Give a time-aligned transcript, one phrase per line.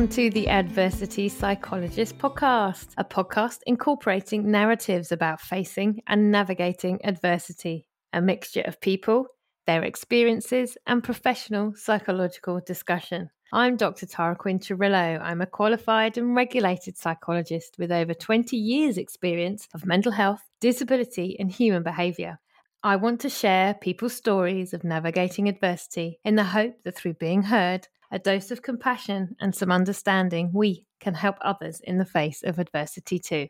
[0.00, 7.86] Welcome to the Adversity Psychologist podcast, a podcast incorporating narratives about facing and navigating adversity,
[8.14, 9.26] a mixture of people,
[9.66, 13.28] their experiences, and professional psychological discussion.
[13.52, 14.06] I'm Dr.
[14.06, 15.20] Tara Quinn Cirillo.
[15.20, 21.36] I'm a qualified and regulated psychologist with over 20 years' experience of mental health, disability,
[21.38, 22.38] and human behaviour.
[22.82, 27.42] I want to share people's stories of navigating adversity in the hope that through being
[27.42, 32.42] heard, a dose of compassion, and some understanding, we can help others in the face
[32.42, 33.48] of adversity too.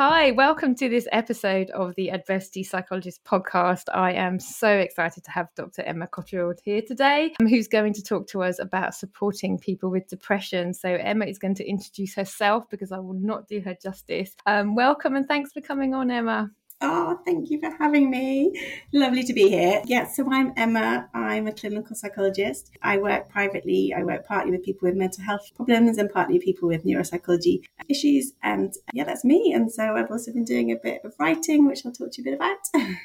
[0.00, 3.84] Hi, welcome to this episode of the Adversity Psychologist podcast.
[3.92, 5.82] I am so excited to have Dr.
[5.82, 10.08] Emma Cotterill here today, um, who's going to talk to us about supporting people with
[10.08, 10.72] depression.
[10.72, 14.34] So, Emma is going to introduce herself because I will not do her justice.
[14.46, 16.50] Um, welcome and thanks for coming on, Emma.
[16.82, 18.52] Oh, thank you for having me.
[18.92, 19.82] Lovely to be here.
[19.84, 21.10] Yeah, so I'm Emma.
[21.12, 22.70] I'm a clinical psychologist.
[22.80, 23.92] I work privately.
[23.94, 28.32] I work partly with people with mental health problems and partly people with neuropsychology issues.
[28.42, 29.52] And uh, yeah, that's me.
[29.54, 32.28] And so I've also been doing a bit of writing, which I'll talk to you
[32.28, 32.58] a bit about.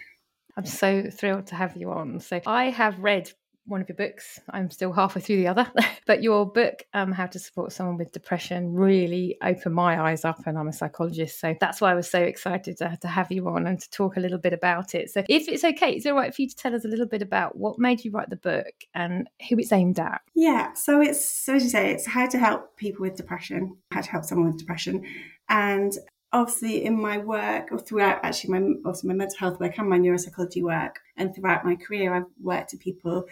[0.57, 2.21] I'm so thrilled to have you on.
[2.21, 3.33] So I have read
[3.65, 4.39] one of your books.
[4.49, 5.71] I'm still halfway through the other,
[6.07, 10.45] but your book, um, How to Support Someone with Depression, really opened my eyes up.
[10.45, 13.47] And I'm a psychologist, so that's why I was so excited to, to have you
[13.47, 15.09] on and to talk a little bit about it.
[15.09, 17.07] So, if it's okay, is it all right for you to tell us a little
[17.07, 20.21] bit about what made you write the book and who it's aimed at?
[20.33, 24.01] Yeah, so it's so as you say, it's how to help people with depression, how
[24.01, 25.05] to help someone with depression,
[25.49, 25.93] and
[26.35, 29.97] obviously in my work or throughout actually my also my mental health work and my
[29.97, 33.25] neuropsychology work and throughout my career I've worked with people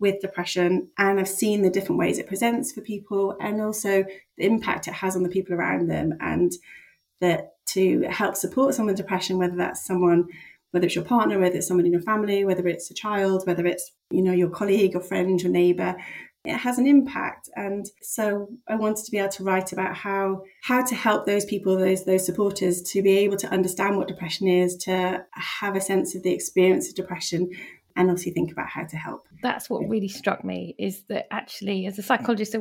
[0.00, 4.04] with depression and I've seen the different ways it presents for people and also
[4.36, 6.52] the impact it has on the people around them and
[7.20, 10.26] that to help support someone with depression, whether that's someone,
[10.70, 13.66] whether it's your partner, whether it's someone in your family, whether it's a child, whether
[13.66, 15.94] it's, you know, your colleague or friend, your neighbor,
[16.44, 17.50] it has an impact.
[17.54, 21.44] And so I wanted to be able to write about how how to help those
[21.44, 25.80] people, those those supporters to be able to understand what depression is, to have a
[25.80, 27.50] sense of the experience of depression
[28.00, 29.26] and obviously think about how to help.
[29.42, 32.56] That's what really struck me is that actually, as a psychologist,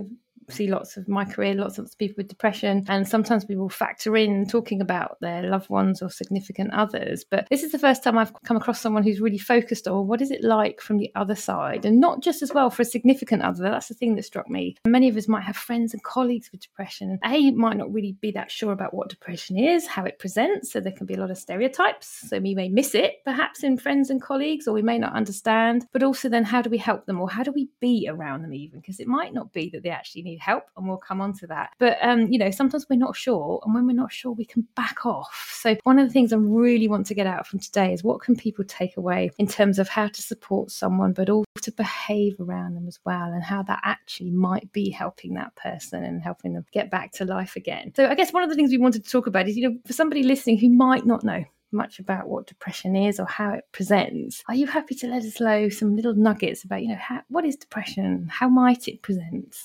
[0.50, 4.16] see lots of my career, lots of people with depression, and sometimes we will factor
[4.16, 7.24] in talking about their loved ones or significant others.
[7.30, 10.22] But this is the first time I've come across someone who's really focused on what
[10.22, 13.42] is it like from the other side, and not just as well for a significant
[13.42, 13.64] other.
[13.64, 14.76] That's the thing that struck me.
[14.86, 17.20] Many of us might have friends and colleagues with depression.
[17.26, 20.80] A might not really be that sure about what depression is, how it presents, so
[20.80, 22.08] there can be a lot of stereotypes.
[22.30, 25.86] So we may miss it, perhaps in friends and colleagues, or we may not understand.
[25.92, 28.54] But also, then how do we help them, or how do we be around them,
[28.54, 31.34] even because it might not be that they actually need help, and we'll come on
[31.34, 31.72] to that.
[31.80, 34.68] But um, you know, sometimes we're not sure, and when we're not sure, we can
[34.76, 35.58] back off.
[35.62, 38.22] So one of the things I really want to get out from today is what
[38.22, 42.36] can people take away in terms of how to support someone, but also to behave
[42.40, 46.54] around them as well, and how that actually might be helping that person and helping
[46.54, 47.92] them get back to life again.
[47.96, 49.78] So I guess one of the things we wanted to talk about is, you know,
[49.86, 53.64] for somebody listening who might not know much about what depression is or how it
[53.72, 54.44] presents.
[54.48, 57.46] Are you happy to let us know some little nuggets about, you know, how, what
[57.46, 58.28] is depression?
[58.28, 59.56] How might it present?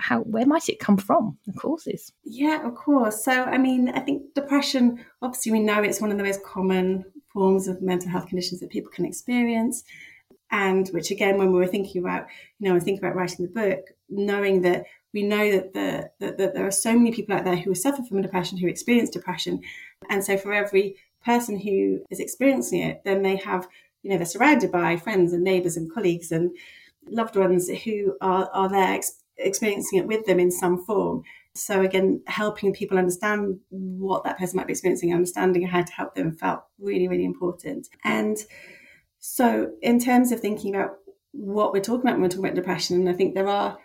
[0.00, 1.38] How where might it come from?
[1.46, 3.24] The causes yeah of course.
[3.24, 7.04] So i mean i think depression obviously we know it's one of the most common
[7.32, 9.84] forms of mental health conditions that people can experience.
[10.50, 12.26] And which again when we were thinking about
[12.58, 16.38] you know I think about writing the book knowing that we know that, the, that,
[16.38, 19.60] that there are so many people out there who suffer from depression who experience depression.
[20.08, 23.68] And so for every person who is experiencing it then they have
[24.02, 26.50] you know they're surrounded by friends and neighbors and colleagues and
[27.08, 29.00] loved ones who are, are there
[29.40, 31.22] experiencing it with them in some form.
[31.54, 36.14] So again, helping people understand what that person might be experiencing, understanding how to help
[36.14, 37.88] them felt really, really important.
[38.04, 38.38] And
[39.18, 40.92] so in terms of thinking about
[41.32, 43.78] what we're talking about when we're talking about depression, and I think there are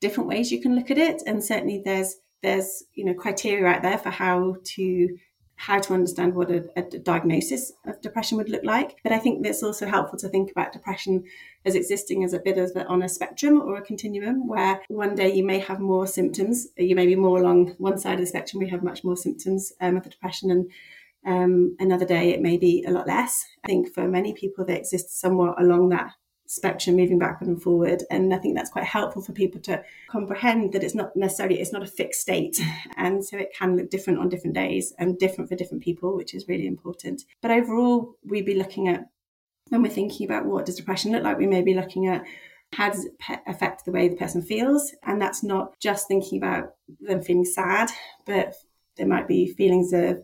[0.00, 1.22] different ways you can look at it.
[1.26, 5.16] And certainly there's there's you know criteria out there for how to
[5.66, 8.98] how to understand what a, a, diagnosis of depression would look like.
[9.02, 11.24] But I think it's also helpful to think about depression
[11.64, 15.14] as existing as a bit of a, on a spectrum or a continuum, where one
[15.14, 18.26] day you may have more symptoms, you may be more along one side of the
[18.26, 20.70] spectrum, we have much more symptoms um, of the depression, and
[21.26, 23.46] um, another day it may be a lot less.
[23.64, 26.12] I think for many people, they exist somewhat along that
[26.46, 29.82] spectrum moving backward and forward and i think that's quite helpful for people to
[30.14, 32.60] comprehend that it's not necessarily it's not a fixed state.
[32.96, 36.32] And so it can look different on different days and different for different people which
[36.34, 37.22] is really important.
[37.42, 39.08] But overall we'd be looking at
[39.68, 42.24] when we're thinking about what does depression look like we may be looking at
[42.72, 43.14] how does it
[43.46, 44.94] affect the way the person feels.
[45.02, 47.90] And that's not just thinking about them feeling sad
[48.24, 48.54] but
[48.96, 50.22] there might be feelings of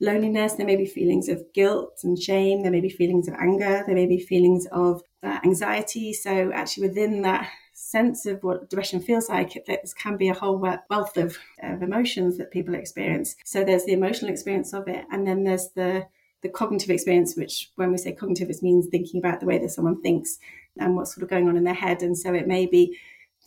[0.00, 3.82] loneliness, there may be feelings of guilt and shame, there may be feelings of anger,
[3.86, 6.12] there may be feelings of uh, anxiety.
[6.12, 10.58] So, actually, within that sense of what depression feels like, there can be a whole
[10.58, 13.36] wealth of, of emotions that people experience.
[13.44, 16.06] So, there's the emotional experience of it, and then there's the
[16.40, 19.70] the cognitive experience, which when we say cognitive, it means thinking about the way that
[19.70, 20.38] someone thinks
[20.78, 22.00] and what's sort of going on in their head.
[22.00, 22.96] And so it may be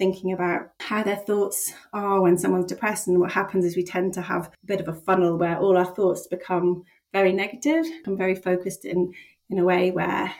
[0.01, 3.07] thinking about how their thoughts are when someone's depressed.
[3.07, 5.77] And what happens is we tend to have a bit of a funnel where all
[5.77, 6.83] our thoughts become
[7.13, 9.13] very negative and very focused in,
[9.51, 10.33] in a way where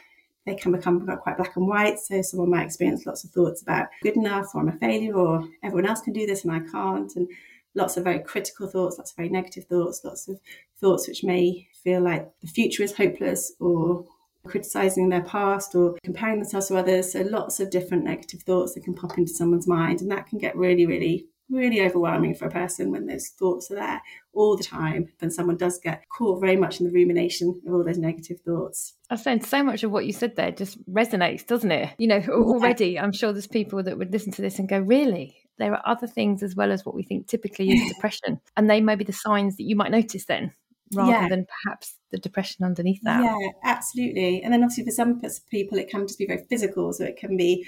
[0.47, 1.99] they can become quite black and white.
[1.99, 5.47] So someone might experience lots of thoughts about good enough or I'm a failure or
[5.61, 7.15] everyone else can do this and I can't.
[7.15, 7.27] And
[7.75, 10.39] lots of very critical thoughts, lots of very negative thoughts, lots of
[10.79, 14.05] thoughts which may feel like the future is hopeless or
[14.45, 17.11] criticizing their past or comparing themselves to others.
[17.11, 20.01] So lots of different negative thoughts that can pop into someone's mind.
[20.01, 23.75] And that can get really, really, really overwhelming for a person when those thoughts are
[23.75, 24.01] there
[24.33, 25.09] all the time.
[25.19, 28.93] Then someone does get caught very much in the rumination of all those negative thoughts.
[29.09, 31.93] I was saying so much of what you said there just resonates, doesn't it?
[31.97, 35.35] You know, already I'm sure there's people that would listen to this and go, really?
[35.57, 38.39] There are other things as well as what we think typically is depression.
[38.57, 40.53] And they may be the signs that you might notice then
[40.93, 41.27] rather yeah.
[41.29, 43.23] than perhaps the depression underneath that.
[43.23, 44.41] Yeah, absolutely.
[44.41, 46.93] And then obviously for some people, it can just be very physical.
[46.93, 47.67] So it can be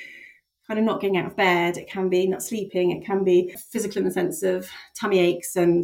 [0.67, 3.53] kind of not getting out of bed, it can be not sleeping, it can be
[3.71, 5.83] physical in the sense of tummy aches and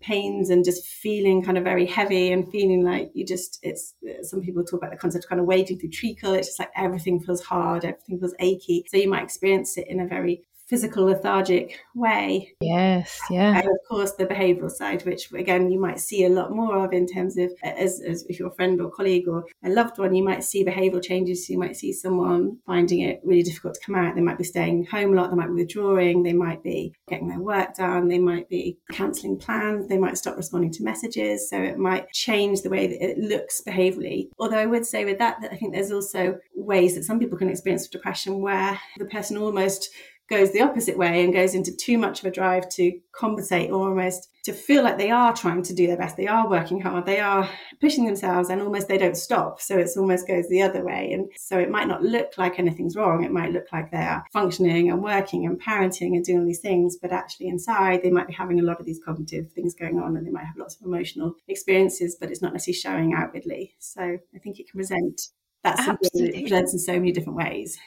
[0.00, 4.42] pains and just feeling kind of very heavy and feeling like you just it's some
[4.42, 7.18] people talk about the concept of kind of wading through treacle it's just like everything
[7.18, 11.78] feels hard everything feels achy so you might experience it in a very physical lethargic
[11.94, 12.54] way.
[12.60, 13.58] Yes, yeah.
[13.58, 16.92] And of course, the behavioural side, which again you might see a lot more of
[16.92, 20.14] in terms of as, as if you're a friend or colleague or a loved one,
[20.14, 21.48] you might see behavioural changes.
[21.48, 24.14] You might see someone finding it really difficult to come out.
[24.14, 25.30] They might be staying home a lot.
[25.30, 26.22] They might be withdrawing.
[26.22, 28.08] They might be getting their work done.
[28.08, 29.88] They might be cancelling plans.
[29.88, 31.48] They might stop responding to messages.
[31.48, 34.28] So it might change the way that it looks behaviourally.
[34.38, 37.38] Although I would say with that that I think there's also ways that some people
[37.38, 39.90] can experience depression where the person almost
[40.28, 43.88] goes the opposite way and goes into too much of a drive to compensate or
[43.88, 46.16] almost to feel like they are trying to do their best.
[46.16, 47.06] They are working hard.
[47.06, 47.48] They are
[47.80, 49.60] pushing themselves and almost they don't stop.
[49.60, 51.12] So it almost goes the other way.
[51.12, 53.24] And so it might not look like anything's wrong.
[53.24, 56.60] It might look like they are functioning and working and parenting and doing all these
[56.60, 59.98] things but actually inside they might be having a lot of these cognitive things going
[59.98, 63.74] on and they might have lots of emotional experiences but it's not necessarily showing outwardly.
[63.78, 65.20] So i think it can present
[65.62, 67.78] that it presents in so many different ways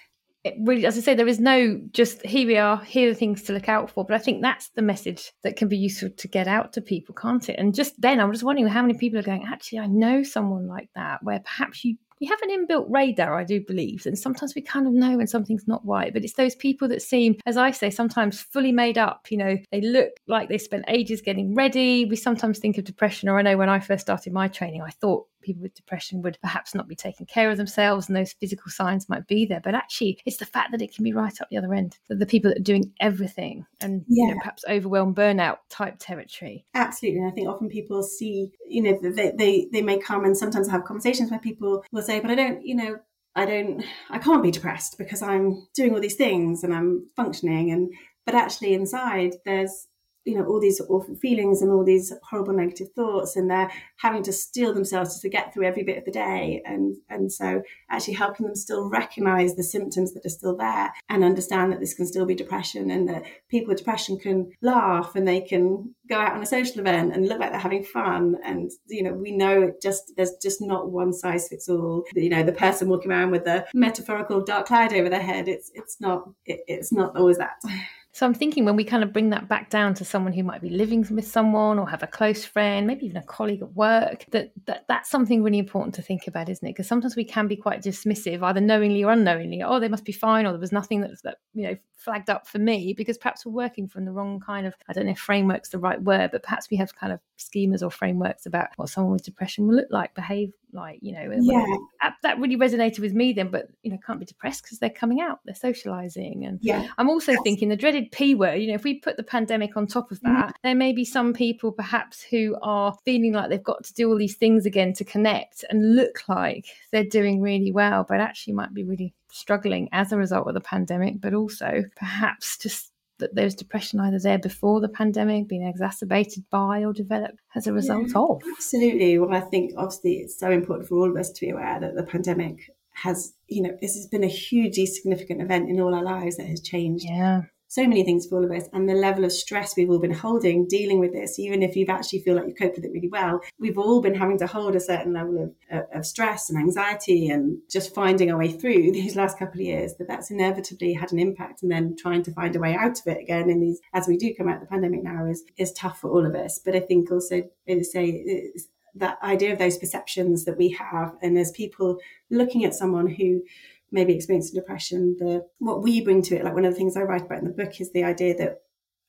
[0.47, 3.19] it really, as I say, there is no just here we are, here are the
[3.19, 4.05] things to look out for.
[4.05, 7.13] But I think that's the message that can be useful to get out to people,
[7.15, 7.59] can't it?
[7.59, 10.67] And just then, I'm just wondering how many people are going, actually, I know someone
[10.67, 14.55] like that, where perhaps you we have an inbuilt radar, I do believe, and sometimes
[14.55, 16.11] we kind of know when something's not right.
[16.11, 19.27] But it's those people that seem, as I say, sometimes fully made up.
[19.29, 22.05] You know, they look like they spent ages getting ready.
[22.05, 24.89] We sometimes think of depression, or I know when I first started my training, I
[24.89, 28.69] thought people with depression would perhaps not be taking care of themselves and those physical
[28.69, 29.61] signs might be there.
[29.63, 32.19] But actually, it's the fact that it can be right up the other end, that
[32.19, 34.25] the people that are doing everything and yeah.
[34.25, 36.65] you know, perhaps overwhelm burnout type territory.
[36.75, 37.21] Absolutely.
[37.21, 40.69] And I think often people see, you know, they, they, they may come and sometimes
[40.69, 42.97] have conversations where people will say, but I don't, you know,
[43.35, 47.71] I don't, I can't be depressed because I'm doing all these things and I'm functioning.
[47.71, 47.94] And,
[48.25, 49.87] but actually inside there's
[50.27, 54.21] you know all these awful feelings and all these horrible negative thoughts and they're having
[54.23, 56.61] to steel themselves to get through every bit of the day.
[56.65, 61.23] And and so actually helping them still recognize the symptoms that are still there and
[61.23, 65.27] understand that this can still be depression and that people with depression can laugh and
[65.27, 68.35] they can go out on a social event and look like they're having fun.
[68.43, 72.03] And you know we know it just there's just not one size fits all.
[72.13, 75.71] You know the person walking around with a metaphorical dark cloud over their head it's
[75.73, 77.55] it's not it, it's not always that
[78.18, 80.59] So I'm thinking when we kind of bring that back down to someone who might
[80.59, 84.26] be living with someone or have a close friend, maybe even a colleague at work,
[84.31, 86.71] that, that that's something really important to think about, isn't it?
[86.71, 89.62] Because sometimes we can be quite dismissive, either knowingly or unknowingly.
[89.62, 92.47] Oh, they must be fine, or there was nothing that's that you know flagged up
[92.47, 95.19] for me because perhaps we're working from the wrong kind of I don't know if
[95.19, 98.89] framework's the right word, but perhaps we have kind of schemas or frameworks about what
[98.89, 101.35] someone with depression will look like, behave like, you know.
[101.39, 102.09] Yeah.
[102.23, 105.21] That really resonated with me then, but you know, can't be depressed because they're coming
[105.21, 106.45] out, they're socializing.
[106.45, 106.87] And yeah.
[106.97, 107.42] I'm also yes.
[107.44, 110.19] thinking the dreaded P word, you know, if we put the pandemic on top of
[110.19, 110.33] mm-hmm.
[110.33, 110.57] that, mm-hmm.
[110.63, 114.18] there may be some people perhaps who are feeling like they've got to do all
[114.18, 118.73] these things again to connect and look like they're doing really well, but actually might
[118.73, 123.55] be really struggling as a result of the pandemic, but also perhaps just that there's
[123.55, 128.19] depression either there before the pandemic, being exacerbated by or developed as a result yeah,
[128.19, 128.41] of.
[128.55, 129.17] Absolutely.
[129.17, 131.95] Well, I think obviously it's so important for all of us to be aware that
[131.95, 136.03] the pandemic has, you know, this has been a hugely significant event in all our
[136.03, 137.43] lives that has changed yeah.
[137.68, 140.14] So many things for all of us and the level of stress we've all been
[140.14, 143.09] holding dealing with this even if you've actually feel like you cope with it really
[143.09, 147.30] well we've all been having to hold a certain level of, of stress and anxiety
[147.30, 149.95] and just finding our way through these last couple of years.
[149.95, 151.64] That that's inevitably had an impact.
[151.64, 154.18] And then trying to find a way out of it again in these as we
[154.18, 156.59] do come out of the pandemic now is is tough for all of us.
[156.64, 158.52] But i think also say
[158.95, 161.16] that idea of those perceptions that we have.
[161.21, 163.44] And as people looking at someone who
[163.91, 167.01] maybe experiencing depression, the what we bring to it, like one of the things I
[167.01, 168.61] write about in the book is the idea that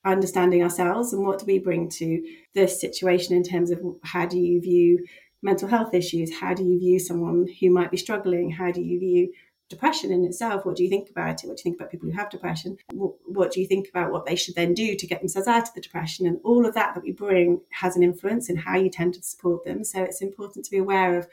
[0.04, 4.38] understanding ourselves and what do we bring to this situation in terms of how do
[4.38, 5.04] you view
[5.42, 6.38] mental health issues?
[6.38, 8.50] How do you view someone who might be struggling?
[8.50, 9.32] How do you view
[9.68, 10.64] depression in itself?
[10.64, 11.46] What do you think about it?
[11.46, 12.78] What do you think about people who have depression?
[12.92, 15.68] What, what, do you think about what they should then do to get themselves out
[15.68, 16.26] of the depression?
[16.26, 19.22] And all of that that we bring has an influence in how you tend to
[19.22, 19.84] support them.
[19.84, 21.28] So it's important to be aware of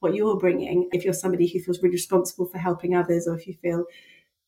[0.00, 0.88] what you're bringing.
[0.92, 3.84] If you're somebody who feels really responsible for helping others, or if you feel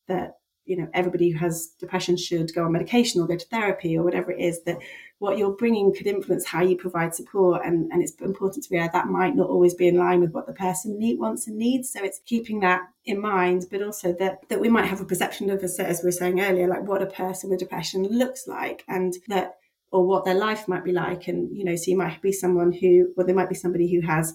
[0.07, 3.97] that you know everybody who has depression should go on medication or go to therapy
[3.97, 4.77] or whatever it is that
[5.19, 8.77] what you're bringing could influence how you provide support and, and it's important to be
[8.77, 11.57] aware that might not always be in line with what the person need, wants and
[11.57, 15.05] needs so it's keeping that in mind but also that that we might have a
[15.05, 18.83] perception of as we were saying earlier like what a person with depression looks like
[18.87, 19.57] and that
[19.91, 22.71] or what their life might be like and you know so you might be someone
[22.71, 24.33] who or there might be somebody who has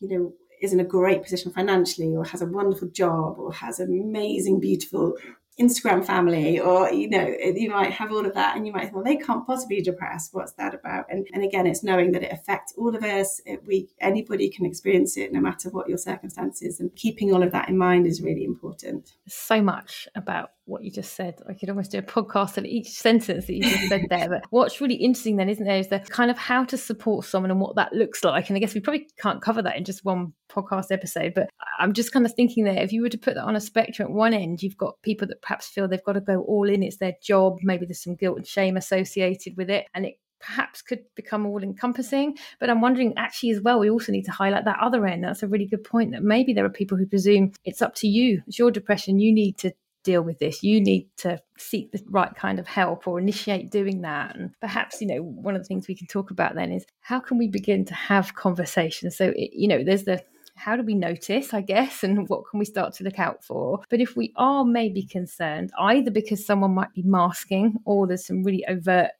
[0.00, 3.80] you know, is in a great position financially or has a wonderful job or has
[3.80, 5.16] an amazing, beautiful
[5.60, 8.94] Instagram family, or you know, you might have all of that, and you might think,
[8.94, 10.32] well, they can't possibly be depressed.
[10.32, 11.04] What's that about?
[11.10, 13.40] And and again, it's knowing that it affects all of us.
[13.44, 17.52] It, we anybody can experience it, no matter what your circumstances, and keeping all of
[17.52, 19.12] that in mind is really important.
[19.28, 21.40] So much about what you just said.
[21.48, 24.28] I could almost do a podcast on each sentence that you just said there.
[24.28, 27.50] But what's really interesting then, isn't there, is the kind of how to support someone
[27.50, 28.48] and what that looks like.
[28.48, 31.34] And I guess we probably can't cover that in just one podcast episode.
[31.34, 33.60] But I'm just kind of thinking there, if you were to put that on a
[33.60, 36.68] spectrum at one end, you've got people that perhaps feel they've got to go all
[36.68, 39.86] in, it's their job, maybe there's some guilt and shame associated with it.
[39.94, 42.36] And it perhaps could become all encompassing.
[42.58, 45.24] But I'm wondering actually as well, we also need to highlight that other end.
[45.24, 48.08] That's a really good point that maybe there are people who presume it's up to
[48.08, 49.72] you, it's your depression, you need to
[50.02, 50.62] deal with this.
[50.62, 54.36] You need to seek the right kind of help or initiate doing that.
[54.36, 57.20] And perhaps you know one of the things we can talk about then is how
[57.20, 59.16] can we begin to have conversations?
[59.16, 60.22] So it, you know there's the
[60.56, 63.80] how do we notice i guess and what can we start to look out for?
[63.88, 68.42] But if we are maybe concerned either because someone might be masking or there's some
[68.42, 69.10] really overt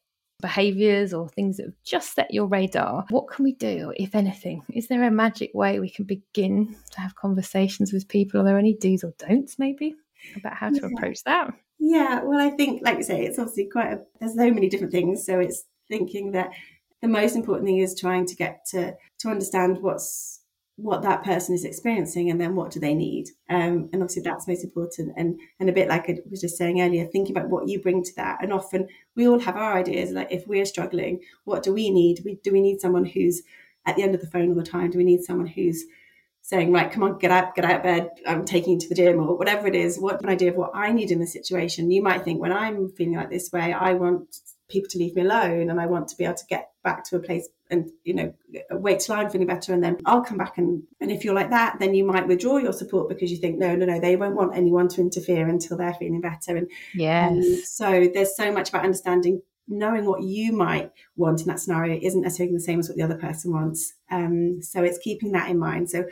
[0.40, 4.62] behaviors or things that have just set your radar what can we do if anything?
[4.72, 8.40] Is there a magic way we can begin to have conversations with people?
[8.40, 9.94] Are there any do's or don'ts maybe
[10.36, 10.88] about how to yeah.
[10.94, 11.54] approach that?
[11.78, 14.92] Yeah, well, I think, like you say, it's obviously quite a, there's so many different
[14.92, 15.24] things.
[15.24, 16.50] So it's thinking that
[17.02, 20.40] the most important thing is trying to get to to understand what's
[20.76, 24.48] what that person is experiencing and then what do they need um, and obviously that's
[24.48, 27.68] most important and and a bit like i was just saying earlier thinking about what
[27.68, 31.20] you bring to that and often we all have our ideas like if we're struggling
[31.44, 33.42] what do we need we, do we need someone who's
[33.86, 35.84] at the end of the phone all the time do we need someone who's
[36.42, 38.94] saying, right, come on, get out, get out of bed, I'm taking you to the
[38.94, 41.90] gym or whatever it is, what an idea of what I need in the situation.
[41.90, 44.36] You might think when I'm feeling like this way, I want
[44.68, 47.16] people to leave me alone and I want to be able to get back to
[47.16, 48.34] a place and, you know,
[48.70, 51.50] wait till I'm feeling better and then I'll come back and and if you're like
[51.50, 54.34] that, then you might withdraw your support because you think, no, no, no, they won't
[54.34, 56.56] want anyone to interfere until they're feeling better.
[56.56, 57.70] And yes.
[57.70, 62.22] so there's so much about understanding knowing what you might want in that scenario isn't
[62.22, 63.94] necessarily the same as what the other person wants.
[64.10, 65.90] Um, so it's keeping that in mind.
[65.90, 66.04] So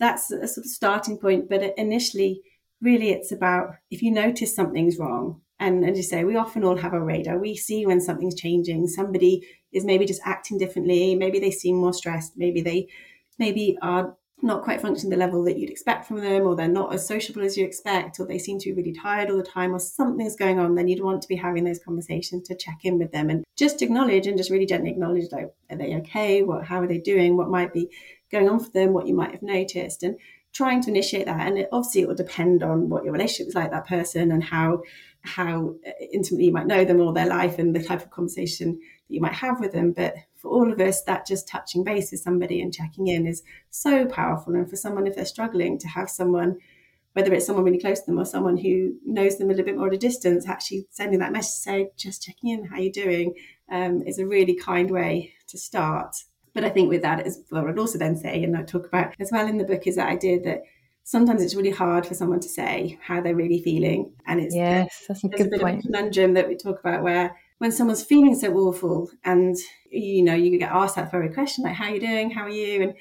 [0.00, 1.48] that's a sort of starting point.
[1.48, 2.42] But initially,
[2.80, 6.76] really, it's about if you notice something's wrong, and as you say, we often all
[6.76, 7.38] have a radar.
[7.38, 8.86] We see when something's changing.
[8.86, 11.14] Somebody is maybe just acting differently.
[11.14, 12.32] Maybe they seem more stressed.
[12.36, 12.88] Maybe they
[13.38, 16.94] maybe are not quite functioning the level that you'd expect from them, or they're not
[16.94, 19.74] as sociable as you expect, or they seem to be really tired all the time,
[19.74, 22.98] or something's going on, then you'd want to be having those conversations to check in
[22.98, 26.42] with them and just acknowledge and just really gently acknowledge like, are they okay?
[26.42, 27.36] What how are they doing?
[27.36, 27.88] What might be
[28.30, 30.16] going on for them, what you might have noticed, and
[30.52, 31.46] trying to initiate that.
[31.46, 34.42] And it, obviously it will depend on what your relationship is like that person and
[34.42, 34.82] how
[35.22, 38.72] how uh, intimately you might know them all their life and the type of conversation
[38.72, 39.92] that you might have with them.
[39.92, 43.42] But for all of us, that just touching base with somebody and checking in is
[43.70, 44.54] so powerful.
[44.54, 46.58] And for someone, if they're struggling, to have someone,
[47.12, 49.76] whether it's someone really close to them or someone who knows them a little bit
[49.76, 53.34] more at a distance, actually sending that message, say, just checking in, how you doing,
[53.70, 56.14] um, is a really kind way to start.
[56.54, 59.14] But I think with that, as well, I'd also then say, and I talk about
[59.20, 60.62] as well in the book, is that idea that
[61.08, 64.12] sometimes it's really hard for someone to say how they're really feeling.
[64.26, 65.82] And it's yes, that's a good a bit point.
[65.82, 69.56] conundrum that we talk about where when someone's feeling so awful and
[69.90, 72.50] you know you get asked that very question like how are you doing how are
[72.50, 72.94] you and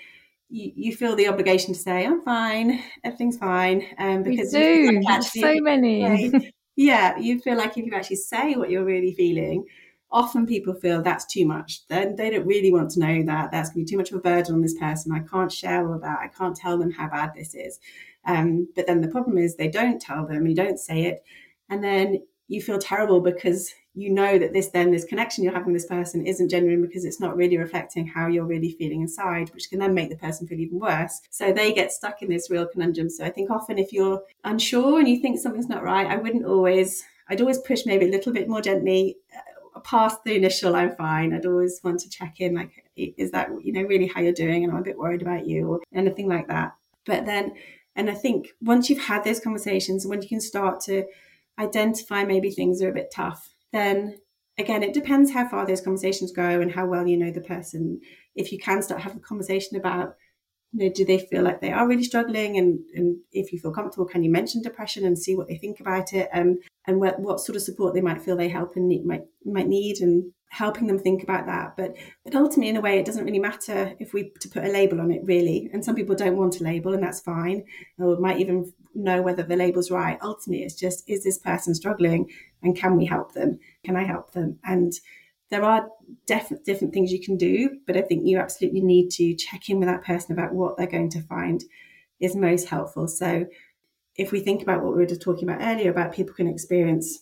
[0.49, 5.21] you, you feel the obligation to say i'm fine everything's fine um because we do
[5.21, 9.65] so many Yeah, you feel like if you actually say what you're really feeling,
[10.11, 11.85] often people feel that's too much.
[11.87, 13.51] Then they don't really want to know that.
[13.51, 15.11] That's going to be too much of a burden on this person.
[15.11, 16.19] I can't share all that.
[16.19, 17.79] I can't tell them how bad this is.
[18.25, 21.23] Um, but then the problem is they don't tell them, you don't say it.
[21.67, 25.73] And then you feel terrible because you know that this then this connection you're having
[25.73, 29.49] with this person isn't genuine because it's not really reflecting how you're really feeling inside
[29.55, 31.21] which can then make the person feel even worse.
[31.31, 33.09] So they get stuck in this real conundrum.
[33.09, 36.45] So i think often if you're unsure and you think something's not right i wouldn't
[36.45, 40.95] always i'd always push maybe a little bit more gently uh, past the initial i'm
[40.95, 41.33] fine.
[41.33, 44.63] I'd always want to check in like is that you know really how you're doing
[44.63, 46.75] and i'm a bit worried about you or anything like that.
[47.05, 47.55] But then
[47.95, 51.05] and i think once you've had those conversations when you can start to
[51.59, 54.17] identify maybe things are a bit tough, then
[54.57, 58.01] again, it depends how far those conversations go and how well you know the person.
[58.35, 60.15] If you can start having a conversation about,
[60.73, 62.57] you know, do they feel like they are really struggling?
[62.57, 65.79] And, and if you feel comfortable, can you mention depression and see what they think
[65.79, 66.29] about it?
[66.33, 69.23] And, and what, what sort of support they might feel they help and need, might,
[69.45, 71.75] might need and helping them think about that.
[71.75, 74.69] But but ultimately, in a way, it doesn't really matter if we to put a
[74.69, 75.69] label on it, really.
[75.73, 77.63] And some people don't want a label, and that's fine,
[77.99, 80.17] or might even know whether the label's right.
[80.21, 82.29] Ultimately, it's just is this person struggling,
[82.63, 83.59] and can we help them?
[83.83, 84.59] Can I help them?
[84.63, 84.93] And
[85.49, 85.89] there are
[86.25, 89.79] different different things you can do, but I think you absolutely need to check in
[89.79, 91.63] with that person about what they're going to find
[92.19, 93.07] is most helpful.
[93.07, 93.45] So
[94.15, 97.19] if we think about what we were just talking about earlier about people can experience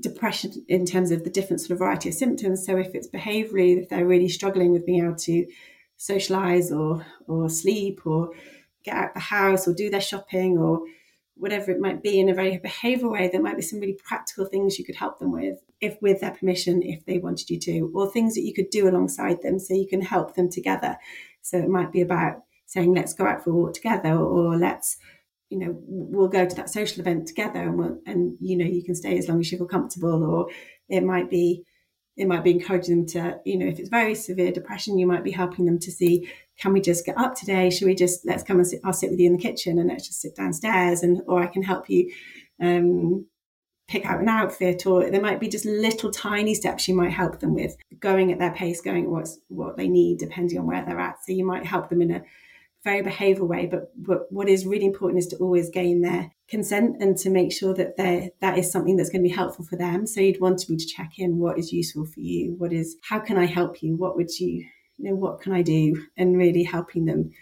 [0.00, 2.64] depression in terms of the different sort of variety of symptoms.
[2.66, 5.46] So if it's behaviorally, if they're really struggling with being able to
[5.96, 8.30] socialize or or sleep or
[8.84, 10.82] get out the house or do their shopping or
[11.36, 14.46] whatever it might be in a very behavioral way, there might be some really practical
[14.46, 17.92] things you could help them with, if with their permission, if they wanted you to,
[17.94, 20.96] or things that you could do alongside them so you can help them together.
[21.42, 24.96] So it might be about saying, let's go out for a walk together, or let's
[25.50, 28.82] you know we'll go to that social event together and we'll, and you know you
[28.82, 30.48] can stay as long as you feel comfortable or
[30.88, 31.64] it might be
[32.16, 35.24] it might be encouraging them to you know if it's very severe depression you might
[35.24, 36.28] be helping them to see
[36.58, 37.68] can we just get up today?
[37.68, 39.88] Should we just let's come and sit i'll sit with you in the kitchen and
[39.88, 42.12] let's just sit downstairs and or i can help you
[42.60, 43.26] um,
[43.88, 47.38] pick out an outfit or there might be just little tiny steps you might help
[47.38, 50.84] them with going at their pace going at what's what they need depending on where
[50.84, 51.16] they're at.
[51.24, 52.22] So you might help them in a
[52.86, 53.66] very behavioral way.
[53.66, 57.52] But, but what is really important is to always gain their consent and to make
[57.52, 60.06] sure that they that is something that's going to be helpful for them.
[60.06, 63.18] So you'd want me to check in what is useful for you, what is how
[63.18, 64.64] can I help you, what would you
[64.98, 67.32] you know what can I do, and really helping them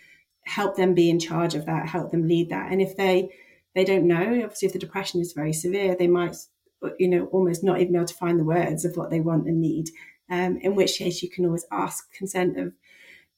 [0.46, 2.72] help them be in charge of that, help them lead that.
[2.72, 3.28] And if they
[3.74, 6.36] they don't know, obviously if the depression is very severe, they might
[6.98, 9.46] you know almost not even be able to find the words of what they want
[9.46, 9.90] and need.
[10.30, 12.72] Um, in which case you can always ask consent of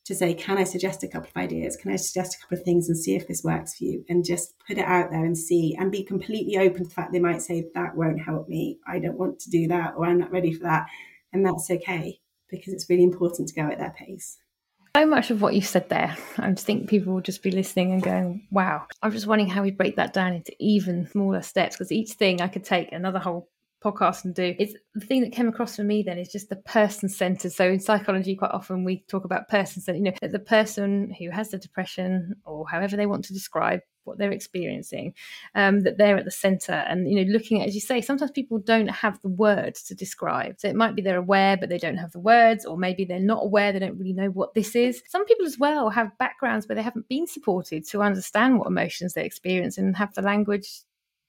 [0.07, 1.77] to say, can I suggest a couple of ideas?
[1.77, 4.05] Can I suggest a couple of things and see if this works for you?
[4.09, 7.13] And just put it out there and see and be completely open to the fact
[7.13, 8.79] they might say, that won't help me.
[8.87, 10.87] I don't want to do that or I'm not ready for that.
[11.33, 14.39] And that's okay because it's really important to go at their pace.
[14.97, 18.03] So much of what you said there, I think people will just be listening and
[18.03, 18.87] going, wow.
[19.03, 22.41] I'm just wondering how we break that down into even smaller steps because each thing
[22.41, 23.51] I could take another whole
[23.83, 24.55] podcast and do.
[24.59, 27.53] It's the thing that came across for me then is just the person centered.
[27.53, 31.15] So in psychology quite often we talk about person centered you know that the person
[31.19, 35.13] who has the depression or however they want to describe what they're experiencing
[35.57, 36.73] um, that they're at the center.
[36.73, 39.95] And you know looking at as you say sometimes people don't have the words to
[39.95, 40.59] describe.
[40.59, 43.21] So it might be they're aware but they don't have the words or maybe they're
[43.21, 45.03] not aware they don't really know what this is.
[45.09, 49.15] Some people as well have backgrounds where they haven't been supported to understand what emotions
[49.15, 50.86] they experience and have the language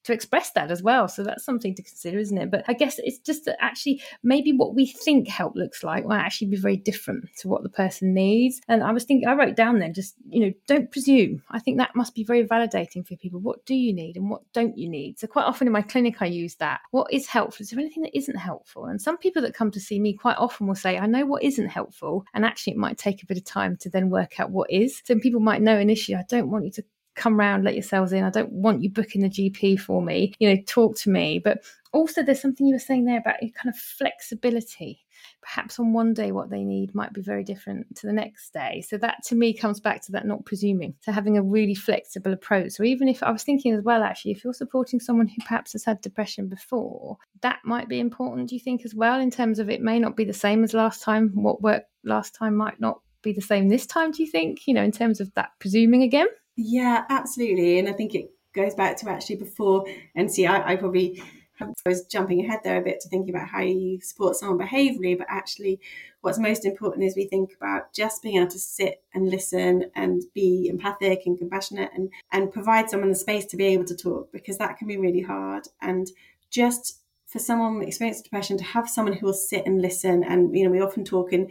[0.08, 1.08] to express that as well.
[1.08, 2.50] So that's something to consider, isn't it?
[2.50, 6.13] But I guess it's just that actually maybe what we think help looks like will
[6.13, 8.62] actually be very different to what the person needs.
[8.70, 11.43] And I was thinking, I wrote down then just, you know, don't presume.
[11.52, 13.41] I think that must be very validating for people.
[13.41, 15.20] What do you need and what don't you need?
[15.20, 16.80] So quite often in my clinic, I use that.
[16.91, 17.63] What is helpful?
[17.63, 18.86] Is there anything that isn't helpful?
[18.86, 21.43] And some people that come to see me quite often will say, I know what
[21.43, 22.26] isn't helpful.
[22.34, 25.02] And actually, it might take a bit of time to then work out what is.
[25.06, 26.84] Some people might know initially, I don't want you to
[27.17, 28.23] come round, let yourselves in.
[28.23, 30.34] I don't want you booking the GP for me.
[30.39, 31.39] You know, talk to me.
[31.39, 35.03] But also, there's something you were saying there about kind of flexibility.
[35.41, 38.84] Perhaps on one day, what they need might be very different to the next day.
[38.88, 42.34] So, that to me comes back to that not presuming, to having a really flexible
[42.34, 42.73] approach.
[42.73, 45.73] So, even if I was thinking as well, actually, if you're supporting someone who perhaps
[45.73, 49.60] has had depression before, that might be important, do you think, as well, in terms
[49.60, 51.32] of it may not be the same as last time?
[51.34, 54.73] What worked last time might not be the same this time, do you think, you
[54.73, 56.27] know, in terms of that presuming again?
[56.58, 57.80] Yeah, absolutely.
[57.80, 61.24] And I think it goes back to actually before NC, I, I probably
[61.62, 65.17] I was jumping ahead there a bit to thinking about how you support someone behaviorally,
[65.17, 65.80] but actually,
[66.22, 70.24] what's most important is we think about just being able to sit and listen and
[70.36, 74.32] be empathic and compassionate and, and provide someone the space to be able to talk
[74.32, 75.67] because that can be really hard.
[75.82, 76.08] And
[76.52, 80.24] just for someone experiencing depression to have someone who will sit and listen.
[80.24, 81.50] And, you know, we often talk in,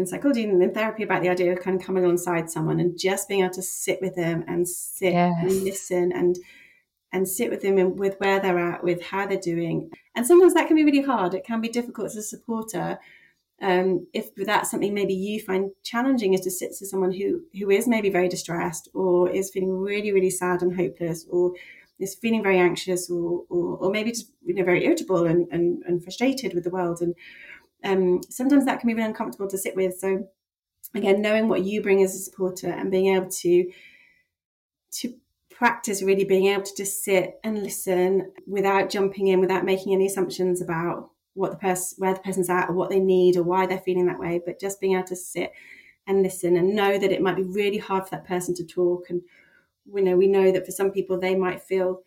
[0.00, 2.98] in psychology and in therapy about the idea of kind of coming alongside someone and
[2.98, 5.32] just being able to sit with them and sit yes.
[5.40, 6.38] and listen and
[7.12, 9.90] and sit with them and with where they're at, with how they're doing.
[10.14, 11.34] And sometimes that can be really hard.
[11.34, 13.00] It can be difficult as a supporter.
[13.60, 17.70] Um, if that's something maybe you find challenging is to sit to someone who who
[17.70, 21.52] is maybe very distressed or is feeling really, really sad and hopeless or
[21.98, 25.82] is feeling very anxious or, or, or maybe just you know very irritable and, and,
[25.86, 27.14] and frustrated with the world and
[27.84, 29.98] um, sometimes that can be really uncomfortable to sit with.
[29.98, 30.28] So
[30.94, 33.70] again knowing what you bring as a supporter and being able to
[34.90, 35.14] to
[35.50, 40.06] practice really being able to just sit and listen without jumping in without making any
[40.06, 43.66] assumptions about what the person where the person's at or what they need or why
[43.66, 45.52] they're feeling that way but just being able to sit
[46.06, 49.08] and listen and know that it might be really hard for that person to talk.
[49.10, 49.22] And
[49.86, 52.02] we know we know that for some people they might feel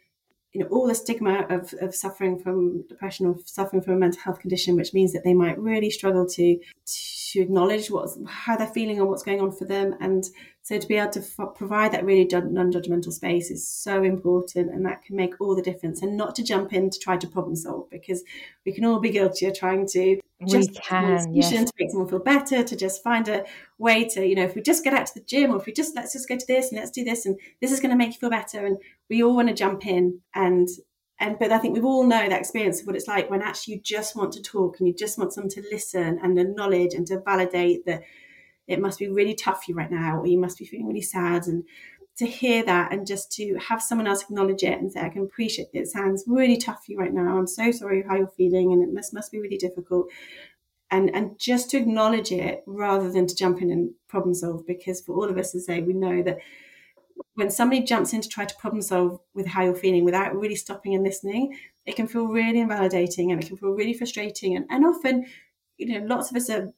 [0.54, 4.22] you know all the stigma of, of suffering from depression or suffering from a mental
[4.22, 8.68] health condition which means that they might really struggle to to acknowledge what's how they're
[8.68, 10.30] feeling and what's going on for them and
[10.64, 14.86] so to be able to f- provide that really non-judgmental space is so important, and
[14.86, 16.02] that can make all the difference.
[16.02, 18.24] And not to jump in to try to problem solve because
[18.66, 21.50] we can all be guilty of trying to just we can, yes.
[21.50, 23.46] to make someone feel better, to just find a
[23.78, 25.74] way to, you know, if we just get out to the gym or if we
[25.74, 27.98] just let's just go to this and let's do this and this is going to
[27.98, 28.66] make you feel better.
[28.66, 28.78] And
[29.10, 30.68] we all want to jump in and
[31.20, 33.76] and but I think we all know that experience of what it's like when actually
[33.76, 37.06] you just want to talk and you just want someone to listen and acknowledge and
[37.08, 38.02] to validate that
[38.68, 41.02] it must be really tough for you right now, or you must be feeling really
[41.02, 41.48] sad.
[41.48, 41.66] And
[42.18, 45.24] to hear that and just to have someone else acknowledge it and say, I can
[45.24, 45.80] appreciate it.
[45.80, 47.38] It sounds really tough for you right now.
[47.38, 50.08] I'm so sorry how you're feeling, and it must must be really difficult.
[50.92, 55.02] And, and just to acknowledge it rather than to jump in and problem solve, because
[55.02, 56.38] for all of us to say, we know that
[57.34, 60.56] when somebody jumps in to try to problem solve with how you're feeling without really
[60.56, 64.56] stopping and listening, it can feel really invalidating and it can feel really frustrating.
[64.56, 65.26] And, and often,
[65.78, 66.72] you know, lots of us are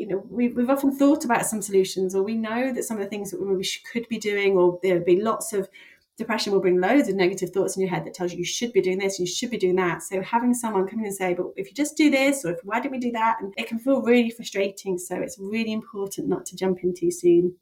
[0.00, 3.02] you know, we've, we've often thought about some solutions, or we know that some of
[3.04, 5.68] the things that we could be doing, or there'll be lots of
[6.16, 8.72] depression will bring loads of negative thoughts in your head that tells you you should
[8.72, 10.02] be doing this, you should be doing that.
[10.02, 12.58] So having someone come in and say, but if you just do this, or if,
[12.62, 13.38] why don't we do that?
[13.40, 14.98] And it can feel really frustrating.
[14.98, 17.54] So it's really important not to jump in too soon.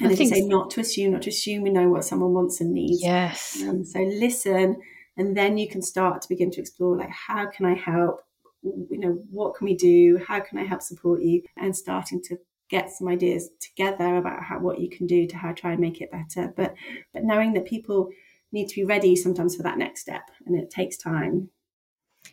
[0.00, 2.60] And I you say, not to assume, not to assume we know what someone wants
[2.60, 3.02] and needs.
[3.02, 3.60] Yes.
[3.62, 4.80] Um, so listen,
[5.16, 8.22] and then you can start to begin to explore, like, how can I help?
[8.62, 10.20] You know, what can we do?
[10.26, 11.42] How can I help support you?
[11.56, 15.52] And starting to get some ideas together about how what you can do to how
[15.52, 16.52] try and make it better.
[16.56, 16.74] But
[17.12, 18.10] but knowing that people
[18.52, 21.50] need to be ready sometimes for that next step and it takes time.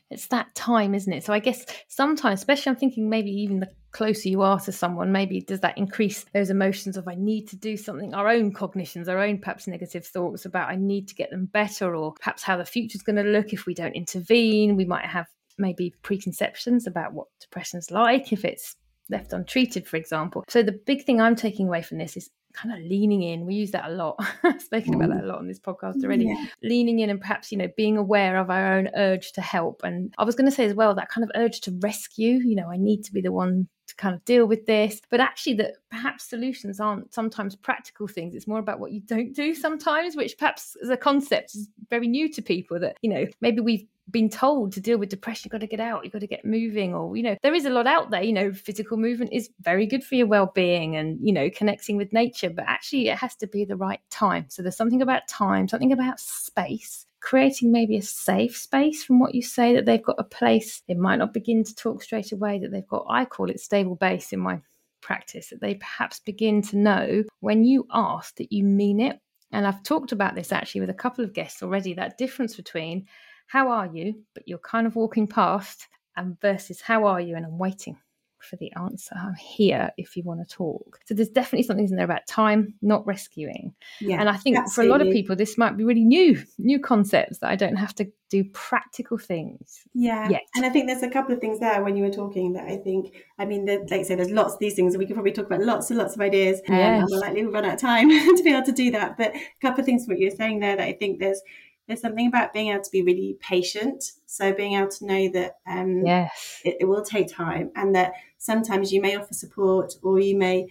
[0.10, 1.24] It's that time, isn't it?
[1.24, 5.12] So I guess sometimes, especially I'm thinking maybe even the closer you are to someone,
[5.12, 9.08] maybe does that increase those emotions of I need to do something, our own cognitions,
[9.08, 12.58] our own perhaps negative thoughts about I need to get them better, or perhaps how
[12.58, 14.76] the future's going to look if we don't intervene.
[14.76, 15.28] We might have
[15.58, 18.76] maybe preconceptions about what depression's like if it's
[19.10, 20.44] left untreated, for example.
[20.48, 23.46] So the big thing I'm taking away from this is kind of leaning in.
[23.46, 24.16] We use that a lot.
[24.44, 25.28] I've Spoken about that a mm.
[25.28, 26.26] lot on this podcast already.
[26.26, 26.46] Yeah.
[26.64, 29.82] Leaning in and perhaps, you know, being aware of our own urge to help.
[29.84, 32.56] And I was going to say as well, that kind of urge to rescue, you
[32.56, 35.02] know, I need to be the one to kind of deal with this.
[35.10, 38.34] But actually, that perhaps solutions aren't sometimes practical things.
[38.34, 42.08] It's more about what you don't do sometimes, which perhaps as a concept is very
[42.08, 45.52] new to people that, you know, maybe we've been told to deal with depression, you've
[45.52, 47.70] got to get out, you've got to get moving, or, you know, there is a
[47.70, 48.24] lot out there.
[48.24, 51.98] You know, physical movement is very good for your well being and, you know, connecting
[51.98, 54.46] with nature, but actually it has to be the right time.
[54.50, 57.06] So there's something about time, something about space.
[57.20, 60.84] Creating maybe a safe space from what you say that they've got a place.
[60.88, 63.96] They might not begin to talk straight away, that they've got, I call it stable
[63.96, 64.62] base in my
[65.02, 69.20] practice, that they perhaps begin to know when you ask that you mean it.
[69.52, 73.08] And I've talked about this actually with a couple of guests already that difference between
[73.48, 77.46] how are you, but you're kind of walking past, and versus how are you, and
[77.46, 77.98] I'm waiting
[78.40, 79.16] for the answer.
[79.16, 81.00] I'm here if you want to talk.
[81.06, 83.74] So there's definitely something in there about time, not rescuing.
[84.00, 84.90] Yeah, and I think absolutely.
[84.90, 87.76] for a lot of people, this might be really new, new concepts that I don't
[87.76, 89.82] have to do practical things.
[89.94, 90.30] Yeah.
[90.30, 90.42] Yet.
[90.56, 92.78] And I think there's a couple of things there when you were talking that I
[92.78, 95.16] think, I mean, the, like I say, there's lots of these things and we could
[95.16, 96.60] probably talk about lots and lots of ideas.
[96.68, 97.02] Um, yes.
[97.02, 99.18] And we're likely to run out of time to be able to do that.
[99.18, 101.42] But a couple of things what you're saying there that I think there's
[101.88, 104.12] there's something about being able to be really patient.
[104.26, 106.62] So being able to know that um, yes.
[106.66, 110.68] it, it, will take time, and that sometimes you may offer support, or you may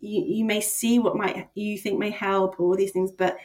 [0.00, 3.36] you, you may see what might you think may help, or all these things, but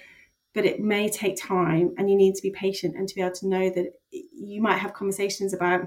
[0.53, 3.35] but it may take time, and you need to be patient and to be able
[3.35, 5.81] to know that you might have conversations about,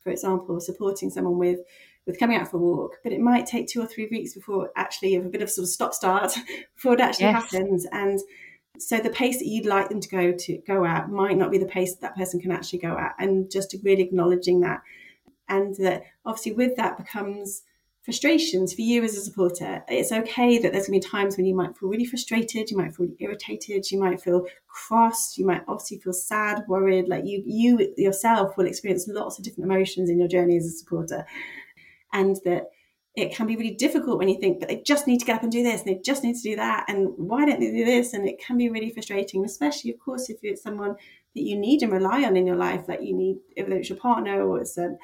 [0.00, 1.60] for example, supporting someone with
[2.06, 4.70] with coming out for a walk, but it might take two or three weeks before
[4.74, 6.32] actually a bit of sort of stop start
[6.74, 7.42] before it actually yes.
[7.42, 8.18] happens, and
[8.78, 11.58] So the pace that you'd like them to go to go at might not be
[11.58, 14.82] the pace that, that person can actually go at, and just really acknowledging that,
[15.48, 17.62] and that obviously with that becomes
[18.02, 19.84] frustrations for you as a supporter.
[19.86, 22.76] It's okay that there's going to be times when you might feel really frustrated, you
[22.76, 27.06] might feel irritated, you might feel cross, you might obviously feel sad, worried.
[27.06, 30.70] Like you, you yourself will experience lots of different emotions in your journey as a
[30.70, 31.24] supporter,
[32.12, 32.70] and that
[33.14, 35.42] it can be really difficult when you think, but they just need to get up
[35.42, 37.84] and do this, and they just need to do that, and why don't they do
[37.84, 38.14] this?
[38.14, 40.96] And it can be really frustrating, especially, of course, if it's someone
[41.34, 43.98] that you need and rely on in your life, like you need, whether it's your
[43.98, 44.96] partner or it's a,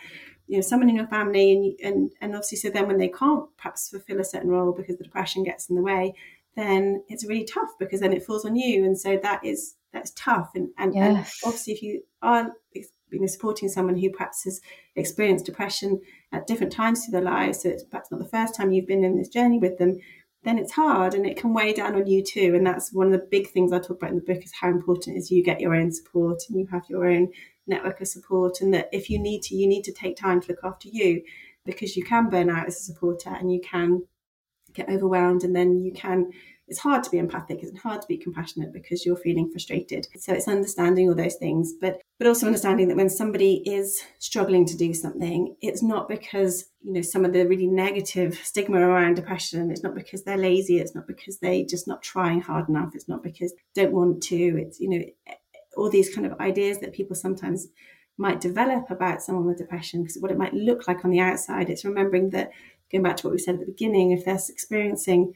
[0.46, 3.44] you know, someone in your family, and and and obviously, so then when they can't
[3.58, 6.14] perhaps fulfill a certain role because the depression gets in the way,
[6.56, 10.12] then it's really tough because then it falls on you, and so that is that's
[10.12, 11.04] tough, and and, yes.
[11.04, 12.52] and obviously, if you are
[13.10, 14.60] you know, supporting someone who perhaps has
[14.96, 16.00] experienced depression
[16.32, 19.04] at different times through their lives, so it's perhaps not the first time you've been
[19.04, 19.98] in this journey with them,
[20.44, 22.54] then it's hard and it can weigh down on you too.
[22.54, 24.68] And that's one of the big things I talk about in the book is how
[24.68, 27.32] important is you get your own support and you have your own
[27.66, 28.60] network of support.
[28.60, 31.22] And that if you need to, you need to take time to look after you
[31.64, 34.02] because you can burn out as a supporter and you can
[34.78, 36.30] get overwhelmed and then you can
[36.68, 40.06] it's hard to be empathic it's hard to be compassionate because you're feeling frustrated.
[40.18, 44.66] So it's understanding all those things but but also understanding that when somebody is struggling
[44.66, 49.14] to do something it's not because you know some of the really negative stigma around
[49.14, 52.94] depression it's not because they're lazy it's not because they just not trying hard enough
[52.94, 55.04] it's not because don't want to it's you know
[55.76, 57.68] all these kind of ideas that people sometimes
[58.18, 61.70] might develop about someone with depression because what it might look like on the outside
[61.70, 62.50] it's remembering that
[62.90, 65.34] going back to what we said at the beginning if they're experiencing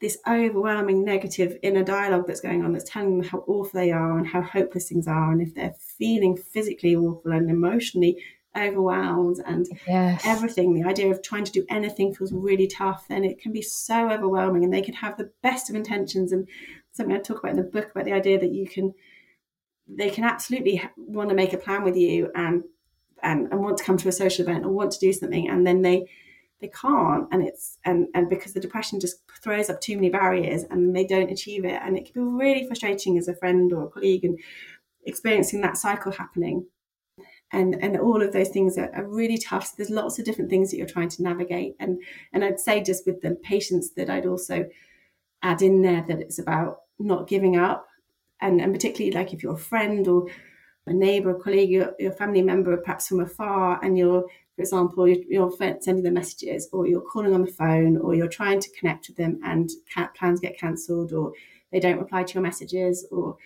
[0.00, 4.18] this overwhelming negative inner dialogue that's going on that's telling them how awful they are
[4.18, 8.22] and how hopeless things are and if they're feeling physically awful and emotionally
[8.56, 10.22] overwhelmed and yes.
[10.24, 13.62] everything the idea of trying to do anything feels really tough then it can be
[13.62, 16.48] so overwhelming and they can have the best of intentions and
[16.92, 18.94] something i talk about in the book about the idea that you can
[19.88, 22.64] they can absolutely want to make a plan with you and
[23.22, 25.66] and, and want to come to a social event or want to do something and
[25.66, 26.06] then they
[26.66, 30.64] they can't and it's and and because the depression just throws up too many barriers
[30.70, 31.80] and they don't achieve it.
[31.82, 34.38] And it can be really frustrating as a friend or a colleague and
[35.04, 36.66] experiencing that cycle happening.
[37.52, 39.66] And and all of those things are, are, really tough.
[39.66, 41.76] So there's lots of different things that you're trying to navigate.
[41.78, 42.02] And
[42.32, 44.68] and i'd say just with the patience that i'd also
[45.42, 47.86] add in there that it's about not giving up.
[48.40, 50.26] And and particularly like if you're a friend or
[50.86, 55.06] a neighbor, a colleague, your, your family member, perhaps from afar, and you're for example,
[55.06, 58.70] you're, you're sending them messages or you're calling on the phone or you're trying to
[58.70, 59.70] connect with them and
[60.14, 61.32] plans get cancelled or
[61.70, 63.36] they don't reply to your messages or